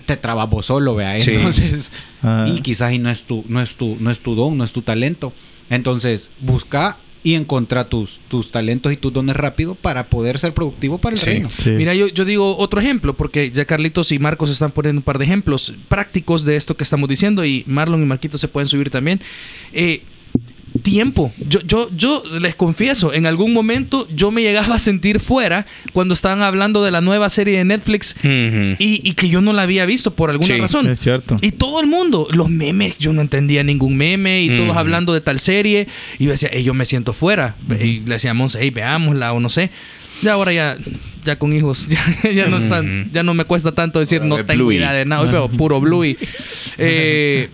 [0.07, 1.21] te trabas vos solo, vea.
[1.21, 1.33] Sí.
[1.33, 2.47] Entonces, Ah.
[2.49, 4.73] y quizás y no es tu no es tu no es tu don, no es
[4.73, 5.33] tu talento.
[5.71, 10.99] Entonces, busca y encontra tus tus talentos y tus dones rápido para poder ser productivo
[10.99, 11.27] para el Sí.
[11.27, 11.49] reino.
[11.59, 11.71] Sí.
[11.71, 15.19] Mira, yo, yo digo otro ejemplo, porque ya Carlitos y Marcos están poniendo un par
[15.19, 18.91] de ejemplos prácticos de esto que estamos diciendo, y Marlon y Marquito se pueden subir
[18.91, 19.21] también.
[19.73, 20.03] Eh,
[20.83, 21.33] tiempo.
[21.49, 26.15] Yo, yo, yo les confieso, en algún momento yo me llegaba a sentir fuera cuando
[26.15, 29.87] estaban hablando de la nueva serie de Netflix y, y que yo no la había
[29.87, 30.91] visto por alguna Sí, razón.
[30.91, 31.37] es cierto.
[31.41, 35.21] Y todo el mundo, los memes, yo no entendía ningún meme y todos hablando de
[35.21, 35.87] tal serie.
[36.19, 37.55] Y yo decía, "Ey, yo me siento fuera.
[37.81, 39.71] Y le decíamos, hey, veámosla o no sé.
[40.23, 40.77] Y ahora ya,
[41.25, 41.89] ya con hijos,
[42.25, 44.79] ya, ya no están, ya no me cuesta tanto decir, Ahora no tengo Bluey.
[44.79, 46.17] idea de nada, hoy veo puro Bluey.
[46.79, 47.49] Eh,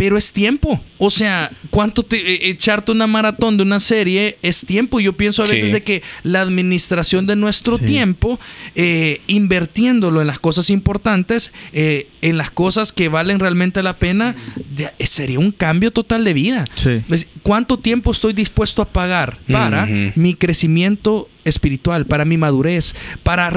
[0.00, 0.80] pero es tiempo.
[0.96, 4.98] O sea, ¿cuánto te, eh, echarte una maratón de una serie es tiempo?
[4.98, 5.72] Yo pienso a veces Sí.
[5.72, 7.84] de que la administración de nuestro Sí.
[7.84, 8.40] tiempo,
[8.74, 14.34] eh, invirtiéndolo en las cosas importantes, eh, en las cosas que valen realmente la pena,
[14.74, 16.64] de- eh, sería un cambio total de vida.
[16.76, 17.02] Sí.
[17.42, 23.50] ¿Cuánto tiempo estoy dispuesto a pagar para mi crecimiento espiritual, para mi madurez, para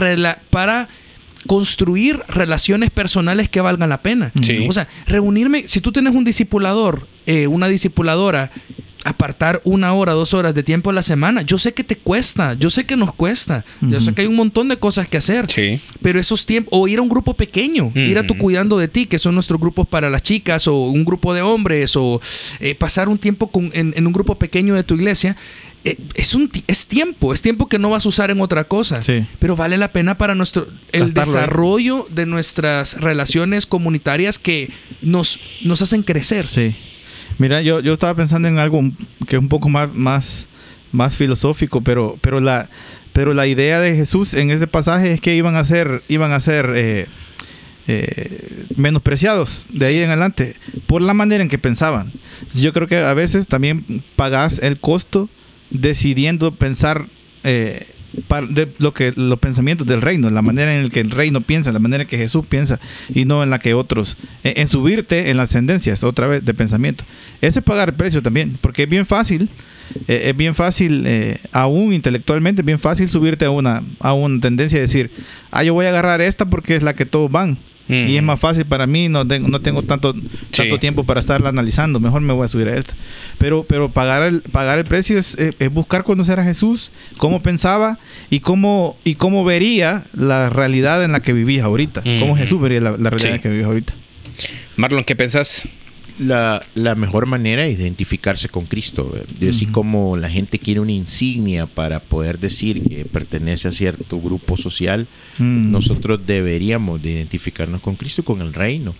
[1.48, 4.32] construir relaciones personales que valgan la pena?
[4.41, 4.66] Sí.
[4.70, 8.52] O sea, reunirme, si tú tienes un discipulador, eh, una discipuladora,
[9.06, 12.54] apartar una hora, dos horas de tiempo a la semana, yo sé que te cuesta,
[12.54, 15.46] yo sé que nos cuesta, yo sé que hay un montón de cosas que hacer,
[15.52, 15.82] Sí.
[16.02, 19.06] pero esos tiempos, o ir a un grupo pequeño, ir a tu cuidando de ti,
[19.06, 22.22] que son nuestros grupos para las chicas, o un grupo de hombres, o
[22.62, 25.36] eh, pasar un tiempo con- en, en un grupo pequeño de tu iglesia,
[25.84, 29.26] es, un, es tiempo, es tiempo que no vas a usar en otra cosa, Sí.
[29.40, 34.70] pero vale la pena para nuestro el Gastarlo desarrollo de nuestras relaciones comunitarias que
[35.02, 36.48] nos, nos hacen crecer.
[36.48, 36.74] Sí.
[37.38, 38.82] Mira, yo, yo estaba pensando en algo
[39.28, 40.46] que es un poco más, más,
[40.92, 42.70] más filosófico, pero, pero la,
[43.12, 46.40] pero la idea de Jesús en ese pasaje es que iban a ser, iban a
[46.40, 47.08] ser eh,
[47.88, 50.56] eh, menospreciados de ahí en adelante
[50.88, 52.12] por la manera en que pensaban.
[52.56, 55.28] Yo creo que a veces también pagás el costo
[55.74, 57.05] decidiendo pensar
[57.43, 57.88] eh,
[58.49, 61.71] de lo que los pensamientos del reino, la manera en la que el reino piensa,
[61.71, 62.80] la manera en que Jesús piensa
[63.13, 66.53] y no en la que otros, en, en subirte en las tendencias otra vez de
[66.53, 67.03] pensamiento.
[67.41, 69.49] Ese es pagar el precio también, porque es bien fácil,
[70.07, 74.39] eh, es bien fácil, eh, aún intelectualmente, es bien fácil subirte a una, a una
[74.39, 75.11] tendencia y decir,
[75.51, 77.57] ah, yo voy a agarrar esta porque es la que todos van.
[77.90, 78.28] Y es Ujú.
[78.28, 80.80] más fácil para mí, no tengo, no tengo tanto, tanto Sí.
[80.80, 82.94] tiempo para estarla analizando, mejor me voy a subir a esta.
[83.40, 87.42] Pero, pero pagar, el, pagar el precio es, es- es buscar conocer a Jesús, cómo
[87.42, 87.98] pensaba
[88.30, 92.04] y cómo, y cómo vería la realidad en la que vivís ahorita.
[92.20, 92.36] Cómo Ujú.
[92.38, 93.28] Jesús vería la, la realidad Sí.
[93.28, 93.94] en la que vivís ahorita.
[94.78, 95.68] Marlon, ¿qué pensás?
[96.20, 99.14] La, la mejor manera es identificarse con Cristo.
[99.49, 104.57] así como la gente quiere una insignia para poder decir que pertenece a cierto grupo
[104.57, 105.07] social,
[105.39, 105.72] Mm.
[105.72, 108.93] nosotros deberíamos de identificarnos con Cristo y con el reino.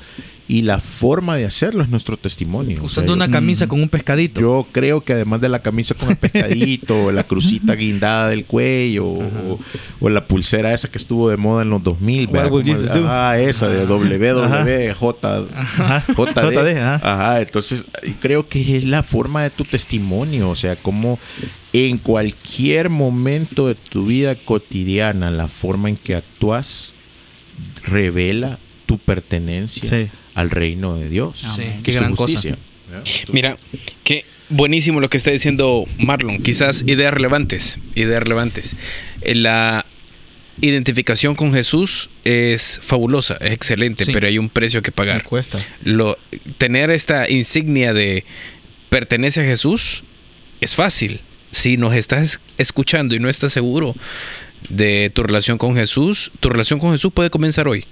[0.46, 2.76] Y la forma de hacerlo es nuestro testimonio.
[2.78, 4.42] O sea, Usando yo- una camisa con un pescadito.
[4.42, 9.06] Yo creo que además de la camisa con el pescadito, la crucita guindada del cuello,
[9.08, 9.60] o,
[10.02, 12.52] o la pulsera esa que estuvo de moda en los 2000, What ¿verdad?
[12.52, 13.06] would Como- Jesus do?
[13.08, 16.78] ah, esa de WWJ, JD.
[16.78, 16.96] Ajá.
[17.02, 17.86] Ajá, entonces
[18.20, 21.20] creo que es la forma de tu testimonio, o sea, cómo,
[21.72, 26.94] en cualquier momento de tu vida cotidiana, la forma en que actúas
[27.86, 28.58] revela
[28.98, 30.08] tu pertenencia Sí.
[30.36, 31.44] al reino de Dios.
[31.56, 32.40] Sí, qué gran cosa.
[33.32, 33.58] Mira,
[34.04, 36.42] qué buenísimo lo que está diciendo Marlon.
[36.44, 38.76] Quizás ideas relevantes, ideas relevantes.
[39.22, 39.86] Eh, La
[40.62, 44.12] identificación con Jesús es fabulosa, es excelente, Sí.
[44.14, 45.24] pero hay un precio que Me pagar.
[45.24, 45.58] cuesta.
[45.84, 46.18] Lo,
[46.60, 48.24] tener esta insignia de
[48.90, 50.04] pertenece a Jesús
[50.62, 51.20] es fácil.
[51.52, 53.96] Si nos estás escuchando y no estás seguro
[54.70, 57.86] de tu relación con Jesús, tu relación con Jesús puede comenzar hoy.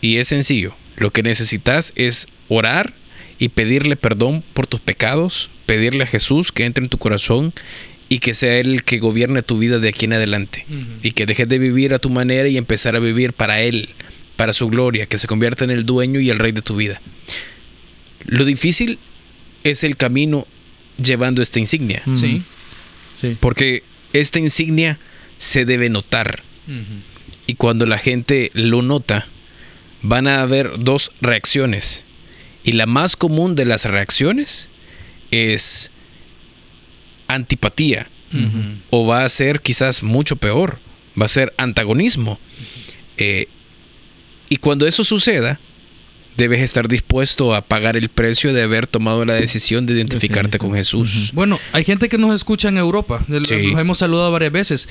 [0.00, 0.74] Y es sencillo.
[0.96, 2.92] Lo que necesitas es orar
[3.38, 7.52] y pedirle perdón por tus pecados, pedirle a Jesús que entre en tu corazón
[8.08, 10.64] y que sea Él el que gobierne tu vida de aquí en adelante.
[11.02, 13.90] Y que dejes de vivir a tu manera y empezar a vivir para Él,
[14.36, 17.00] para su gloria, que se convierta en el dueño y el rey de tu vida.
[18.24, 18.98] Lo difícil
[19.64, 20.46] es el camino
[21.02, 22.02] llevando esta insignia.
[22.14, 22.42] Sí.
[23.20, 23.36] Sí.
[23.40, 23.82] porque
[24.12, 24.98] esta insignia
[25.38, 26.42] se debe notar
[27.46, 29.26] y cuando la gente lo nota
[30.02, 32.04] van a haber dos reacciones
[32.64, 34.68] y la más común de las reacciones
[35.30, 35.90] es
[37.28, 38.06] antipatía
[38.90, 40.78] o va a ser quizás mucho peor,
[41.20, 42.38] va a ser antagonismo.
[43.16, 43.48] Eh,
[44.48, 45.58] y cuando eso suceda,
[46.36, 50.74] debes estar dispuesto a pagar el precio de haber tomado la decisión de identificarte con
[50.74, 51.30] Jesús.
[51.32, 53.24] Bueno, hay gente que nos escucha en Europa.
[53.46, 53.72] Sí.
[53.76, 54.88] Hemos saludado varias veces.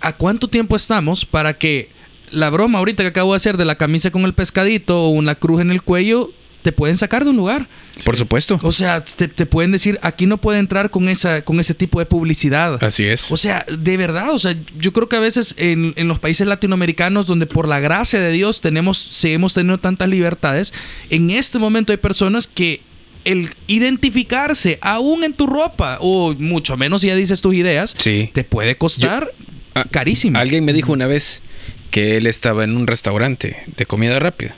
[0.00, 1.90] ¿A cuánto tiempo estamos para que
[2.30, 5.34] la broma ahorita que acabo de hacer de la camisa con el pescadito o una
[5.34, 6.30] cruz en el cuello
[6.62, 7.68] te pueden sacar de un lugar?
[8.04, 8.58] Por supuesto.
[8.62, 12.00] O sea, te, te pueden decir, aquí no puede entrar con, esa, con ese tipo
[12.00, 12.82] de publicidad.
[12.84, 13.30] Así es.
[13.30, 16.44] O sea, de verdad, o sea, yo creo que a veces en, en los países
[16.46, 20.74] latinoamericanos donde por la gracia de Dios tenemos, seguimos teniendo tantas libertades,
[21.08, 22.80] en este momento hay personas que
[23.24, 28.30] el identificarse aún en tu ropa, o mucho menos si ya dices tus ideas, Sí.
[28.32, 29.30] te puede costar
[29.74, 30.38] Ah, carísimo.
[30.38, 31.42] Alguien me dijo una vez
[31.90, 34.54] que él estaba en un restaurante de comida rápida.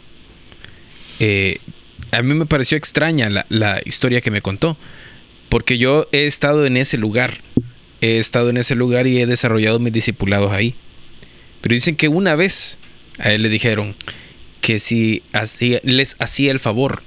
[1.20, 1.58] Eh,
[2.10, 4.76] a mí me pareció extraña la, la historia que me contó,
[5.48, 7.40] porque yo he estado en ese lugar,
[8.00, 10.74] he estado en ese lugar y he desarrollado mis discipulados ahí.
[11.60, 12.78] Pero dicen que una vez
[13.18, 13.94] a él le dijeron
[14.60, 17.02] que si hacía- les hacía el favor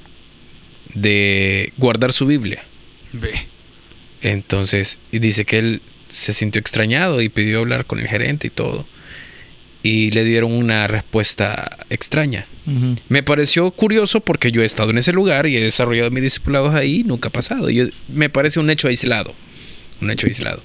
[0.94, 2.64] de guardar su Biblia,
[3.14, 3.32] Ve.
[4.22, 8.50] entonces, y dice que él se sintió extrañado y pidió hablar con el gerente y
[8.50, 8.86] todo.
[9.84, 12.46] Y le dieron una respuesta extraña.
[13.10, 16.76] Me pareció curioso porque yo he estado en ese lugar y he desarrollado mis discipulados
[16.76, 17.70] ahí y nunca ha pasado.
[17.70, 19.34] Yo, me parece un hecho aislado.
[20.00, 20.62] Un hecho aislado.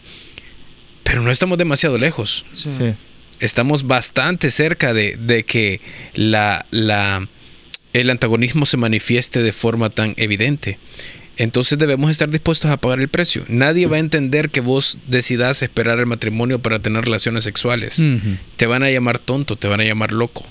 [1.02, 2.44] Pero no estamos demasiado lejos.
[2.52, 2.70] Sí.
[2.76, 2.92] Sí.
[3.40, 5.80] Estamos bastante cerca de, de que
[6.14, 7.26] la, la,
[7.92, 10.78] el antagonismo se manifieste de forma tan evidente.
[11.38, 13.44] Entonces debemos estar dispuestos a pagar el precio.
[13.48, 18.02] Nadie va a entender que vos decidas esperar el matrimonio para tener relaciones sexuales.
[18.56, 20.46] Te van a llamar tonto, te van a llamar loco.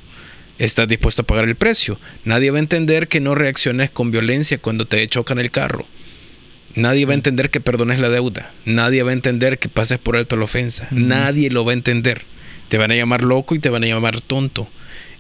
[0.60, 2.00] Estás dispuesto a pagar el precio.
[2.24, 5.86] Nadie va a entender que no reacciones con violencia cuando te chocan el carro.
[6.76, 8.52] Nadie va a entender que perdones la deuda.
[8.66, 10.88] Nadie va a entender que pases por alto la ofensa.
[10.92, 12.22] Nadie lo va a entender.
[12.70, 14.68] Te van a llamar loco y te van a llamar tonto.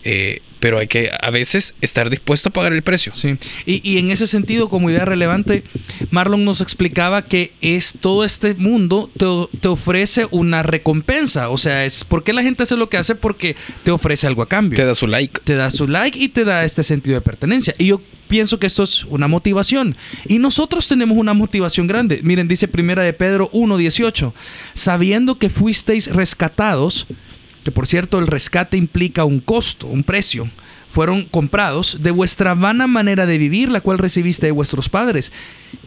[0.05, 3.11] Eh, pero hay que a veces estar dispuesto a pagar el precio.
[3.11, 3.37] Sí.
[3.65, 5.63] Y, y en ese sentido, como idea relevante,
[6.11, 9.25] Marlon nos explicaba que es todo este mundo te,
[9.59, 11.49] te ofrece una recompensa.
[11.49, 13.15] O sea, es ¿por qué la gente hace lo que hace?
[13.15, 14.77] Porque te ofrece algo a cambio.
[14.77, 15.41] Te da su like.
[15.43, 17.73] te da su like y te da este sentido de pertenencia.
[17.77, 19.95] Y yo pienso que esto es una motivación.
[20.27, 22.21] Y nosotros tenemos una motivación grande.
[22.23, 24.33] Miren, dice primera de Pedro 1.18,
[24.73, 27.07] sabiendo que fuisteis rescatados,
[27.65, 30.47] que por cierto el rescate implica un costo, un precio,
[30.87, 35.31] fueron comprados de vuestra vana manera de vivir, la cual recibiste de vuestros padres.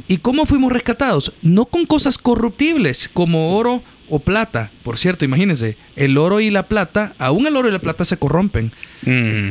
[0.09, 1.33] ¿Y cómo fuimos rescatados?
[1.41, 4.73] No con cosas corruptibles como oro o plata.
[4.83, 8.17] Por cierto, imagínense, el oro y la plata, aún el oro y la plata se
[8.17, 8.73] corrompen.
[9.03, 9.51] Mm.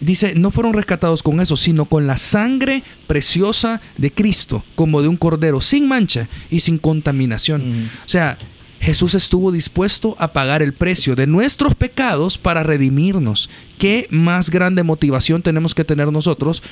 [0.00, 5.08] Dice, no fueron rescatados con eso, sino con la sangre preciosa de Cristo, como de
[5.08, 7.60] un cordero, sin mancha y sin contaminación.
[7.60, 7.86] Ujú.
[8.06, 8.38] O sea,
[8.82, 13.48] Jesús estuvo dispuesto a pagar el precio de nuestros pecados para redimirnos.
[13.78, 16.62] ¿Qué más grande motivación tenemos que tener nosotros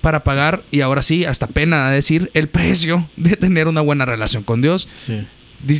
[0.00, 4.42] para pagar, y ahora sí, hasta pena decir, el precio de tener una buena relación
[4.42, 5.20] con Dios, Sí.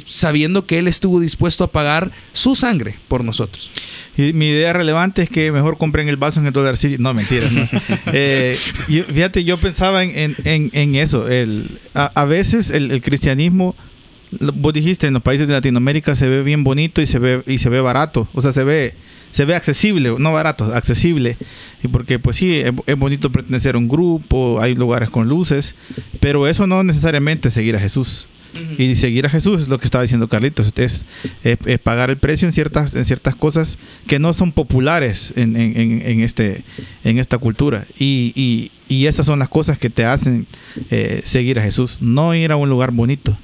[0.07, 3.71] sabiendo que Él estuvo dispuesto a pagar su sangre por nosotros?
[4.17, 6.97] Y mi idea relevante es que mejor compren el vaso en el Dollar City.
[6.99, 7.49] No, mentira.
[7.51, 7.67] ¿no?
[8.13, 8.59] Eh,
[8.89, 11.27] yo- fíjate, yo pensaba en, en- en- en eso.
[11.29, 13.75] El, a, a veces el, el cristianismo,
[14.41, 17.59] vos dijiste, en los países de Latinoamérica se ve bien bonito y se ve, y
[17.59, 18.27] se ve barato.
[18.35, 18.95] O sea, se ve,
[19.31, 21.37] se ve accesible, no barato, accesible.
[21.83, 25.75] Y porque, pues sí, es, es bonito pertenecer a un grupo, hay lugares con luces,
[26.21, 28.27] pero eso no necesariamente es seguir a Jesús.
[28.77, 30.75] Y seguir a Jesús es lo que estaba diciendo Carlitos.
[30.77, 31.07] Es,
[31.43, 35.57] es- es pagar el precio en ciertas, en ciertas cosas que no son populares en,
[35.57, 36.63] en- en- este,
[37.03, 37.87] en esta cultura.
[37.99, 40.47] Y, y- y esas son las cosas que te hacen
[40.91, 41.99] eh, seguir a Jesús.
[42.03, 43.35] No ir a un lugar bonito.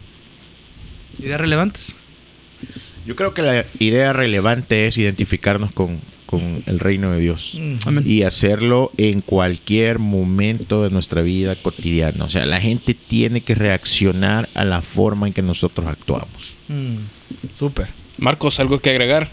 [1.18, 1.94] Ideas relevantes.
[3.06, 7.58] Yo creo que la idea relevante es identificarnos con, con el reino de Dios.
[7.86, 8.04] Amén.
[8.06, 12.24] Y hacerlo en cualquier momento de nuestra vida cotidiana.
[12.24, 16.56] O sea, la gente tiene que reaccionar a la forma en que nosotros actuamos.
[17.56, 17.88] Súper.
[18.18, 19.30] Marcos, ¿algo que agregar?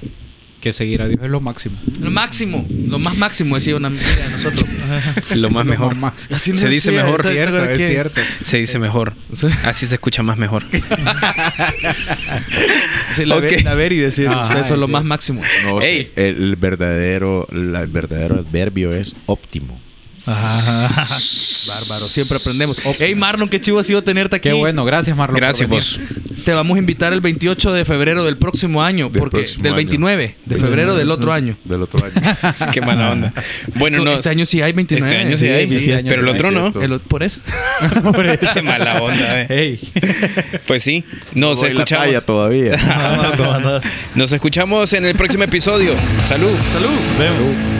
[0.66, 1.78] Que seguir a Dios es lo máximo.
[2.02, 4.66] Lo máximo, lo más máximo decía una amiga de nosotros.
[5.36, 5.94] Lo más mejor.
[5.96, 6.14] más.
[6.32, 7.22] Así Se dice decía, mejor.
[7.22, 8.22] ¿sabes Cierto, de es cierto.
[8.44, 9.14] Se dice mejor.
[9.32, 9.46] Sí.
[9.64, 10.64] Así se escucha más mejor.
[13.16, 13.42] Sí, la, Ok.
[13.44, 14.92] Ver- la Veri decía eso, Ajá, eso es lo sí.
[14.92, 15.42] más máximo.
[15.66, 16.12] No, Ey.
[16.16, 19.80] el verdadero, la- el verdadero adverbio es óptimo.
[21.90, 22.78] Bárbaro, siempre aprendemos.
[23.00, 24.50] Hey Marlon, qué chivo ha sido tenerte aquí.
[24.50, 25.36] Qué bueno, gracias Marlon.
[25.36, 26.00] por Gracias, vos.
[26.46, 29.72] Te vamos a invitar el 28 de febrero del próximo año, Del porque próximo del
[29.74, 29.78] año.
[29.78, 31.58] 29 de febrero del otro año.
[31.64, 32.72] Del otro año.
[32.72, 33.34] Qué mala onda.
[33.76, 34.14] Bueno, no.
[34.14, 35.12] este año sí hay 29.
[35.12, 36.72] Este año sí, Sí, hay, sí, sí, año pero el otro no.
[36.80, 37.42] El o- por eso.
[38.54, 39.48] Qué mala onda, eh.
[39.50, 39.92] Hey.
[40.68, 42.06] Pues sí, nos la escuchamos.
[42.06, 42.76] talla todavía.
[44.16, 45.94] Nos escuchamos en el próximo episodio.
[46.28, 46.52] Salud.
[46.74, 46.90] Salud.
[47.20, 47.75] Vemos.